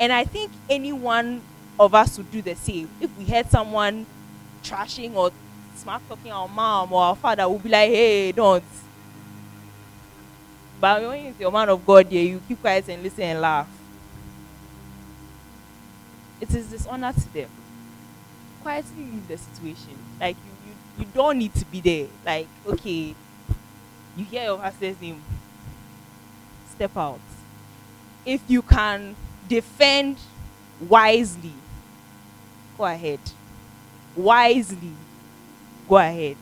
And 0.00 0.12
I 0.12 0.24
think 0.24 0.52
any 0.68 0.92
one 0.92 1.42
of 1.78 1.94
us 1.94 2.16
would 2.18 2.30
do 2.30 2.42
the 2.42 2.54
same. 2.54 2.88
If 3.00 3.16
we 3.18 3.24
heard 3.24 3.50
someone 3.50 4.06
trashing 4.62 5.14
or 5.14 5.32
smack 5.74 6.06
talking 6.08 6.32
our 6.32 6.48
mom 6.48 6.92
or 6.92 7.02
our 7.02 7.16
father, 7.16 7.48
we'll 7.48 7.58
be 7.58 7.68
like, 7.68 7.90
hey, 7.90 8.32
don't. 8.32 8.64
But 10.80 11.02
when 11.02 11.26
it's 11.26 11.40
your 11.40 11.50
man 11.50 11.68
of 11.68 11.84
God 11.84 12.06
here, 12.06 12.22
you 12.22 12.40
keep 12.46 12.60
quiet 12.60 12.88
and 12.88 13.02
listen 13.02 13.24
and 13.24 13.40
laugh. 13.40 13.68
It 16.40 16.54
is 16.54 16.70
dishonor 16.70 17.12
to 17.12 17.34
them. 17.34 17.50
Quietly 18.62 19.04
leave 19.04 19.26
the 19.26 19.38
situation. 19.38 19.98
Like 20.20 20.36
you 20.36 21.04
you 21.04 21.06
don't 21.14 21.38
need 21.38 21.54
to 21.54 21.64
be 21.66 21.80
there. 21.80 22.06
Like, 22.24 22.48
okay, 22.66 23.14
you 24.16 24.24
hear 24.24 24.44
your 24.44 24.58
pastor's 24.58 25.00
name, 25.00 25.22
step 26.74 26.96
out. 26.96 27.20
If 28.26 28.42
you 28.48 28.62
can 28.62 29.14
defend 29.48 30.18
wisely, 30.88 31.54
go 32.76 32.84
ahead. 32.84 33.20
Wisely, 34.16 34.92
go 35.88 35.96
ahead. 35.96 36.36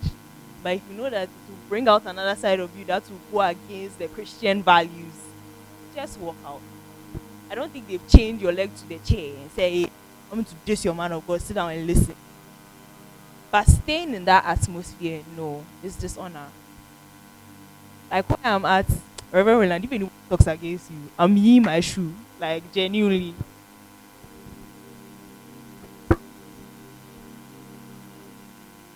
But 0.62 0.74
if 0.74 0.82
you 0.90 0.96
know 0.96 1.10
that 1.10 1.24
it 1.24 1.30
will 1.48 1.56
bring 1.68 1.88
out 1.88 2.04
another 2.06 2.34
side 2.38 2.60
of 2.60 2.76
you 2.76 2.84
that 2.86 3.02
will 3.08 3.20
go 3.30 3.40
against 3.40 3.98
the 3.98 4.08
Christian 4.08 4.62
values, 4.62 5.14
just 5.94 6.18
walk 6.18 6.36
out. 6.44 6.60
I 7.50 7.54
don't 7.54 7.72
think 7.72 7.86
they've 7.86 8.08
chained 8.08 8.40
your 8.40 8.52
leg 8.52 8.74
to 8.74 8.88
the 8.88 8.98
chair 8.98 9.34
and 9.40 9.50
say, 9.52 9.82
hey, 9.82 9.90
I'm 10.30 10.38
going 10.38 10.44
to 10.44 10.54
diss 10.64 10.84
your 10.84 10.94
man 10.94 11.12
of 11.12 11.26
God, 11.26 11.40
sit 11.40 11.54
down 11.54 11.70
and 11.70 11.86
listen. 11.86 12.16
But 13.50 13.68
staying 13.68 14.14
in 14.14 14.24
that 14.24 14.44
atmosphere, 14.44 15.22
no, 15.36 15.64
it's 15.82 15.96
dishonor. 15.96 16.48
Like 18.10 18.28
when 18.28 18.38
I'm 18.42 18.64
at 18.64 18.86
Reverend 19.30 19.60
Roland, 19.60 19.84
even 19.84 19.94
if 19.94 20.02
anyone 20.02 20.12
talks 20.28 20.46
against 20.46 20.90
you, 20.90 20.96
I'm 21.18 21.36
in 21.36 21.62
my 21.62 21.80
shoe. 21.80 22.12
Like 22.38 22.72
genuinely. 22.72 23.34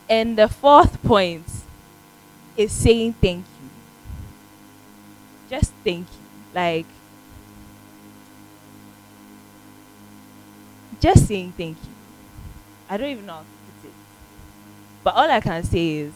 And 0.09 0.37
the 0.37 0.48
fourth 0.48 1.03
point 1.03 1.46
is 2.57 2.72
saying 2.72 3.14
thank 3.14 3.44
you. 3.44 3.70
Just 5.48 5.72
thank 5.85 6.07
you. 6.07 6.55
Like 6.55 6.87
just 11.00 11.26
saying 11.29 11.53
thank 11.57 11.76
you. 11.83 11.90
I 12.88 12.96
don't 12.96 13.11
even 13.11 13.26
know 13.26 13.35
how 13.35 13.40
to 13.40 13.46
say 13.83 13.88
it, 13.88 13.94
but 15.05 15.14
all 15.14 15.31
I 15.31 15.40
can 15.40 15.62
say 15.62 15.96
is, 15.96 16.12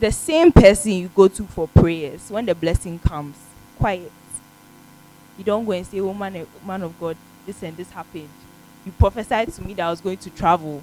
the 0.00 0.10
same 0.10 0.50
person 0.50 0.92
you 0.92 1.08
go 1.08 1.28
to 1.28 1.44
for 1.44 1.68
prayers, 1.68 2.30
when 2.30 2.44
the 2.44 2.54
blessing 2.54 2.98
comes, 2.98 3.36
quiet. 3.78 4.10
You 5.38 5.44
don't 5.44 5.64
go 5.64 5.72
and 5.72 5.86
say, 5.86 6.00
oh 6.00 6.14
man, 6.14 6.36
eh, 6.36 6.44
man 6.66 6.82
of 6.82 6.98
God, 7.00 7.16
this 7.46 7.62
and 7.62 7.76
this 7.76 7.90
happened. 7.90 8.28
You 8.84 8.92
prophesied 8.92 9.52
to 9.52 9.62
me 9.62 9.74
that 9.74 9.86
I 9.86 9.90
was 9.90 10.00
going 10.00 10.18
to 10.18 10.30
travel. 10.30 10.82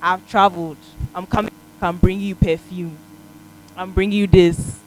I've 0.00 0.28
traveled. 0.28 0.76
I'm 1.14 1.26
coming. 1.26 1.52
I'm 1.82 1.96
bringing 1.96 2.26
you 2.26 2.34
perfume. 2.34 2.96
I'm 3.76 3.92
bringing 3.92 4.18
you 4.18 4.26
this. 4.26 4.78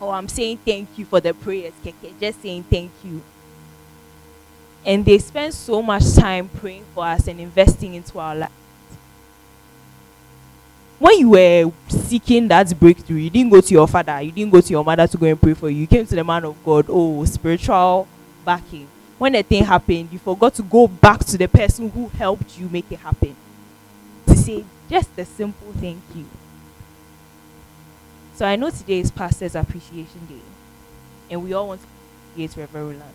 Oh, 0.00 0.10
I'm 0.10 0.28
saying 0.28 0.58
thank 0.64 0.98
you 0.98 1.04
for 1.06 1.20
the 1.20 1.32
prayers, 1.34 1.72
Keke. 1.84 2.18
Just 2.20 2.42
saying 2.42 2.64
thank 2.64 2.90
you. 3.04 3.22
And 4.84 5.04
they 5.04 5.18
spend 5.18 5.54
so 5.54 5.82
much 5.82 6.14
time 6.14 6.48
praying 6.48 6.84
for 6.94 7.04
us 7.04 7.26
and 7.28 7.40
investing 7.40 7.94
into 7.94 8.18
our 8.18 8.36
lives. 8.36 8.52
When 10.98 11.18
you 11.18 11.30
were 11.30 11.72
seeking 11.88 12.48
that 12.48 12.78
breakthrough, 12.78 13.18
you 13.18 13.28
didn't 13.28 13.50
go 13.50 13.60
to 13.60 13.74
your 13.74 13.86
father, 13.86 14.22
you 14.22 14.32
didn't 14.32 14.50
go 14.52 14.62
to 14.62 14.70
your 14.70 14.82
mother 14.82 15.06
to 15.06 15.18
go 15.18 15.26
and 15.26 15.40
pray 15.40 15.52
for 15.52 15.68
you. 15.68 15.80
You 15.80 15.86
came 15.86 16.06
to 16.06 16.14
the 16.14 16.24
man 16.24 16.44
of 16.44 16.56
God. 16.64 16.86
Oh, 16.88 17.22
spiritual 17.26 18.08
backing. 18.44 18.88
When 19.18 19.32
the 19.32 19.42
thing 19.42 19.64
happened, 19.64 20.08
you 20.10 20.18
forgot 20.18 20.54
to 20.54 20.62
go 20.62 20.88
back 20.88 21.20
to 21.26 21.36
the 21.36 21.48
person 21.48 21.90
who 21.90 22.08
helped 22.08 22.58
you 22.58 22.68
make 22.70 22.90
it 22.90 22.98
happen. 22.98 23.36
To 24.26 24.36
say 24.36 24.64
just 24.88 25.10
a 25.18 25.24
simple 25.24 25.72
thank 25.74 26.02
you. 26.14 26.26
So 28.34 28.46
I 28.46 28.56
know 28.56 28.70
today 28.70 29.00
is 29.00 29.10
Pastor's 29.10 29.54
Appreciation 29.54 30.26
Day, 30.26 30.42
and 31.30 31.42
we 31.42 31.52
all 31.52 31.68
want 31.68 31.82
to 31.82 31.86
appreciate 32.32 32.56
Reverend 32.58 33.00
Land. 33.00 33.12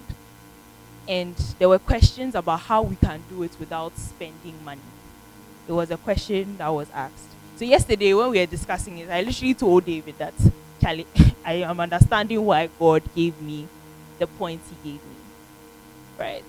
And 1.08 1.36
there 1.58 1.70
were 1.70 1.80
questions 1.80 2.36
about 2.36 2.62
how 2.62 2.84
we 2.84 2.96
can 2.96 3.24
do 3.30 3.42
it 3.44 3.52
without 3.60 3.98
spending 3.98 4.64
money. 4.64 4.82
It 5.68 5.72
was 5.74 5.90
a 5.90 5.98
question 5.98 6.58
that 6.58 6.70
was 6.70 6.90
asked. 6.92 7.30
So 7.62 7.66
yesterday 7.66 8.12
when 8.16 8.32
we 8.32 8.40
were 8.40 8.48
discussing 8.48 8.98
it, 8.98 9.08
I 9.12 9.22
literally 9.22 9.54
told 9.54 9.86
David 9.86 10.18
that 10.18 10.34
Charlie, 10.82 11.06
I 11.46 11.62
am 11.62 11.80
understanding 11.80 12.44
why 12.44 12.68
God 12.80 13.04
gave 13.14 13.40
me 13.40 13.68
the 14.18 14.26
points 14.26 14.68
he 14.68 14.94
gave 14.94 15.00
me. 15.06 15.16
Right. 16.18 16.44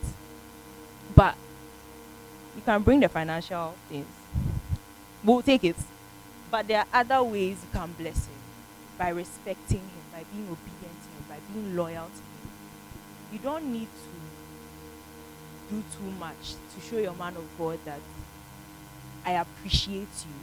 But 1.14 1.35
you 2.57 2.62
can 2.62 2.81
bring 2.81 3.01
the 3.01 3.11
financial 3.11 3.75
things. 3.90 4.07
We'll 5.22 5.42
take 5.42 5.64
it. 5.64 5.77
But 6.51 6.66
there 6.66 6.79
are 6.79 6.87
other 6.94 7.22
ways 7.22 7.59
you 7.62 7.79
can 7.79 7.92
bless 7.92 8.25
him 8.25 8.40
by 8.96 9.11
respecting 9.11 9.81
him, 9.81 10.05
by 10.14 10.25
being 10.33 10.44
obedient 10.44 10.96
to 11.03 11.09
him, 11.11 11.25
by 11.29 11.37
being 11.53 11.77
loyal 11.77 12.07
to 12.07 12.22
him. 12.22 12.48
You 13.35 13.38
don't 13.38 13.70
need 13.70 13.88
to 15.68 15.75
do 15.75 15.83
too 15.94 16.11
much 16.18 16.55
to 16.75 16.81
show 16.81 16.96
your 16.96 17.12
man 17.12 17.37
of 17.37 17.44
God 17.59 17.81
that 17.85 18.01
I 19.24 19.32
appreciate 19.32 20.08
you. 20.26 20.35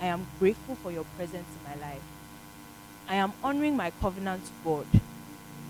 I 0.00 0.06
am 0.06 0.26
grateful 0.38 0.76
for 0.76 0.92
your 0.92 1.04
presence 1.16 1.46
in 1.56 1.70
my 1.70 1.86
life. 1.86 2.02
I 3.08 3.16
am 3.16 3.32
honoring 3.42 3.76
my 3.76 3.90
covenant 4.00 4.44
to 4.44 4.52
God. 4.64 4.86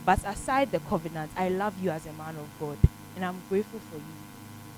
But 0.05 0.21
aside 0.27 0.73
the 0.73 0.81
covenant, 0.81 1.31
I 1.37 1.49
love 1.49 1.75
you 1.83 1.91
as 1.91 2.07
a 2.07 2.13
man 2.13 2.37
of 2.37 2.49
God. 2.61 2.79
And 3.17 3.25
I'm 3.25 3.41
grateful 3.49 3.81
for 3.91 3.97
you. 3.97 4.03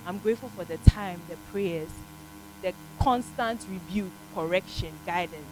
I'm 0.07 0.19
grateful 0.19 0.49
for 0.51 0.65
the 0.65 0.77
time, 0.79 1.21
the 1.29 1.37
prayers, 1.53 1.89
the 2.63 2.75
constant 3.01 3.67
rebuke, 3.71 4.13
correction, 4.35 4.93
guidance. 5.07 5.45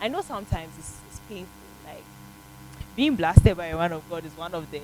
I 0.00 0.08
know 0.08 0.20
sometimes 0.20 0.72
it's, 0.78 1.00
it's 1.08 1.20
painful. 1.28 1.48
Like 1.86 2.04
being 2.96 3.16
blasted 3.16 3.56
by 3.56 3.66
a 3.66 3.76
man 3.76 3.92
of 3.92 4.08
God 4.08 4.24
is 4.24 4.36
one 4.36 4.54
of 4.54 4.70
the 4.70 4.80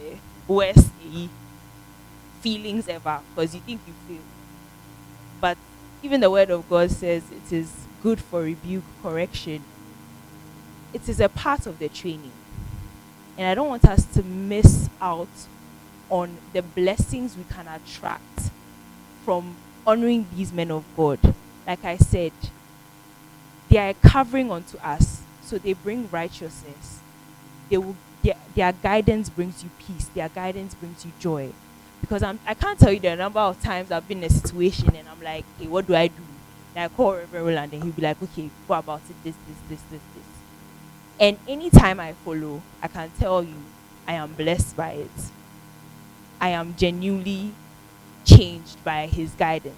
worst 0.46 0.90
eh, 1.14 1.26
feelings 2.40 2.88
ever 2.88 3.20
because 3.35 3.55
you 3.55 3.61
think 3.61 3.81
you 3.87 3.94
fail. 4.09 4.24
Even 6.03 6.21
the 6.21 6.31
word 6.31 6.51
of 6.51 6.69
God 6.69 6.91
says 6.91 7.25
it 7.31 7.53
is 7.53 7.73
good 8.03 8.21
for 8.21 8.43
rebuke, 8.43 8.85
correction. 9.03 9.63
It 10.93 11.09
is 11.09 11.21
a 11.21 11.29
part 11.29 11.67
of 11.67 11.79
the 11.79 11.89
training. 11.89 12.33
And 13.37 13.47
I 13.47 13.55
don't 13.55 13.69
want 13.69 13.85
us 13.85 14.05
to 14.15 14.23
miss 14.23 14.89
out 15.01 15.29
on 16.09 16.37
the 16.53 16.63
blessings 16.63 17.37
we 17.37 17.45
can 17.45 17.69
attract 17.69 18.51
from 19.25 19.57
honoring 19.87 20.27
these 20.35 20.53
men 20.53 20.71
of 20.71 20.85
God. 20.97 21.19
Like 21.67 21.85
I 21.85 21.97
said, 21.97 22.33
they 23.69 23.79
are 23.79 23.95
covering 23.95 24.51
onto 24.51 24.79
us, 24.79 25.23
so 25.43 25.59
they 25.59 25.75
bring 25.75 26.09
righteousness. 26.11 27.01
They 27.69 27.79
will, 27.79 27.97
their, 28.23 28.35
their 28.55 28.73
guidance 28.73 29.29
brings 29.29 29.63
you 29.63 29.71
peace. 29.79 30.07
Their 30.07 30.29
guidance 30.29 30.75
brings 30.75 31.05
you 31.05 31.13
joy. 31.21 31.53
Because 32.01 32.23
I'm, 32.23 32.39
I 32.47 32.55
can't 32.55 32.79
tell 32.79 32.93
you 32.93 33.01
the 33.01 33.17
number 33.17 33.41
of 33.41 33.61
times 33.63 33.91
I've 33.91 34.07
been 34.09 34.19
in 34.19 34.25
a 34.25 34.31
situation 34.31 34.95
and 34.95 35.09
I'm 35.09 35.21
like, 35.23 35.45
hey, 35.59 35.67
what 35.67 35.87
do 35.87 35.95
I 35.95 36.09
do? 36.09 36.23
And 36.75 36.85
I 36.85 36.89
call 36.89 37.15
Reverend 37.15 37.47
Roland 37.47 37.73
and 37.73 37.83
he'll 37.83 37.93
be 37.93 38.03
like, 38.03 38.23
okay, 38.23 38.49
go 38.67 38.75
about 38.75 39.01
it, 39.09 39.17
this, 39.23 39.35
this, 39.47 39.57
this, 39.69 39.81
this, 39.91 40.01
this. 40.15 40.25
And 41.19 41.39
anytime 41.47 42.01
I 42.01 42.15
follow, 42.25 42.63
I 42.83 42.89
can 42.89 43.11
tell 43.19 43.43
you, 43.43 43.57
I 44.07 44.15
am 44.15 44.33
blessed 44.33 44.77
by 44.77 44.93
it. 44.93 45.11
I 46.41 46.51
am 46.51 46.75
genuinely 46.77 47.53
changed 48.25 48.83
by 48.83 49.07
his 49.07 49.33
guidance. 49.33 49.77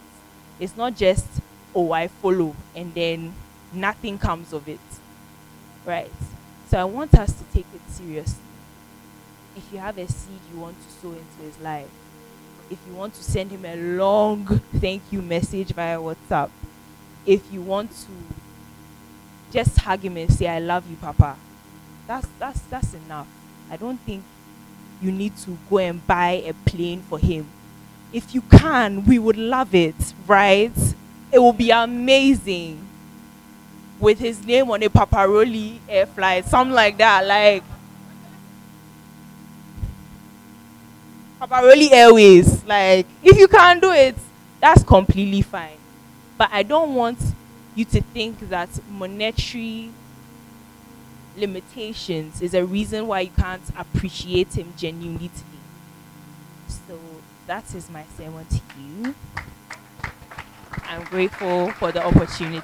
It's 0.61 0.77
not 0.77 0.97
just, 0.97 1.27
oh, 1.75 1.93
I 1.93 2.09
follow 2.09 2.55
and 2.77 2.95
then 2.95 3.35
nothing 3.73 4.19
comes 4.19 4.53
of 4.53 4.69
it. 4.69 4.79
Right? 5.85 6.13
So 6.71 6.79
I 6.79 6.85
want 6.85 7.15
us 7.19 7.33
to 7.33 7.45
take 7.53 7.67
it 7.75 7.91
seriously. 7.91 8.39
If 9.57 9.71
you 9.73 9.79
have 9.79 9.99
a 9.99 10.07
seed 10.07 10.41
you 10.53 10.61
want 10.61 10.77
to 10.81 10.93
sow 10.93 11.11
into 11.11 11.43
his 11.43 11.59
life, 11.59 11.89
if 12.73 12.79
you 12.89 12.95
want 12.95 13.13
to 13.13 13.23
send 13.23 13.51
him 13.51 13.67
a 13.67 13.77
long 13.77 14.47
thank 14.77 15.03
you 15.11 15.21
message 15.21 15.69
via 15.73 15.99
WhatsApp, 15.99 16.49
if 17.27 17.53
you 17.53 17.61
want 17.61 17.91
to 17.91 18.13
just 19.53 19.79
hug 19.79 20.01
him 20.01 20.17
and 20.17 20.33
say, 20.33 20.49
I 20.49 20.59
love 20.59 20.89
you, 20.89 20.97
Papa, 20.97 21.37
that's 22.07 22.27
that's 22.39 22.61
that's 22.63 22.95
enough. 22.95 23.27
I 23.71 23.77
don't 23.77 23.99
think 23.99 24.25
you 25.03 25.13
need 25.13 25.37
to 25.39 25.59
go 25.69 25.79
and 25.79 26.05
buy 26.07 26.43
a 26.47 26.55
plane 26.65 27.03
for 27.03 27.19
him. 27.19 27.47
If 28.11 28.35
you 28.35 28.41
can, 28.41 29.05
we 29.05 29.19
would 29.19 29.37
love 29.37 29.75
it, 29.75 30.15
right? 30.27 30.73
It 31.31 31.39
will 31.39 31.53
be 31.53 31.71
amazing. 31.71 32.89
With 34.01 34.19
his 34.19 34.45
name 34.45 34.71
on 34.71 34.83
a 34.83 34.89
Paparoli 34.89 35.79
air 35.89 36.07
flight, 36.07 36.47
something 36.47 36.75
like 36.75 36.97
that. 36.99 37.27
Like 37.27 37.63
Paparoli 41.43 41.91
Airways. 41.91 42.65
Like, 42.65 43.07
if 43.21 43.37
you 43.37 43.49
can't 43.49 43.83
do 43.83 43.91
it, 43.91 44.17
that's 44.61 44.85
completely 44.85 45.43
fine. 45.43 45.77
But 46.39 46.51
I 46.53 46.63
don't 46.63 46.95
want 46.95 47.19
you 47.75 47.85
to 47.87 48.01
think 48.01 48.39
that 48.49 48.69
monetary 48.89 49.91
limitations 51.37 52.41
is 52.43 52.55
a 52.55 52.65
reason 52.65 53.09
why 53.09 53.21
you 53.21 53.31
can't 53.37 53.63
appreciate 53.77 54.57
him 54.57 54.73
genuinely. 54.77 55.31
So 56.69 56.97
that 57.49 57.75
is 57.75 57.91
my 57.91 58.05
sermon 58.17 58.47
to 58.47 58.61
you. 58.81 59.15
I'm 60.85 61.03
grateful 61.05 61.73
for 61.73 61.91
the 61.91 62.07
opportunity. 62.07 62.63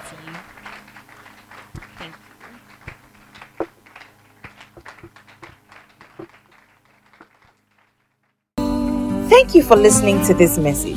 Thank 9.29 9.55
you 9.55 9.62
for 9.62 9.77
listening 9.77 10.25
to 10.27 10.35
this 10.35 10.59
message. 10.59 10.97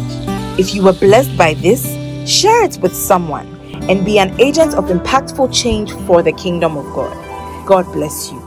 If 0.59 0.73
you 0.73 0.83
were 0.83 0.93
blessed 0.93 1.37
by 1.37 1.53
this, 1.55 1.83
share 2.29 2.63
it 2.63 2.77
with 2.81 2.95
someone 2.95 3.47
and 3.89 4.05
be 4.05 4.19
an 4.19 4.39
agent 4.39 4.73
of 4.73 4.85
impactful 4.85 5.53
change 5.53 5.91
for 6.07 6.23
the 6.23 6.31
kingdom 6.31 6.77
of 6.77 6.85
God. 6.95 7.13
God 7.67 7.85
bless 7.91 8.31
you. 8.31 8.40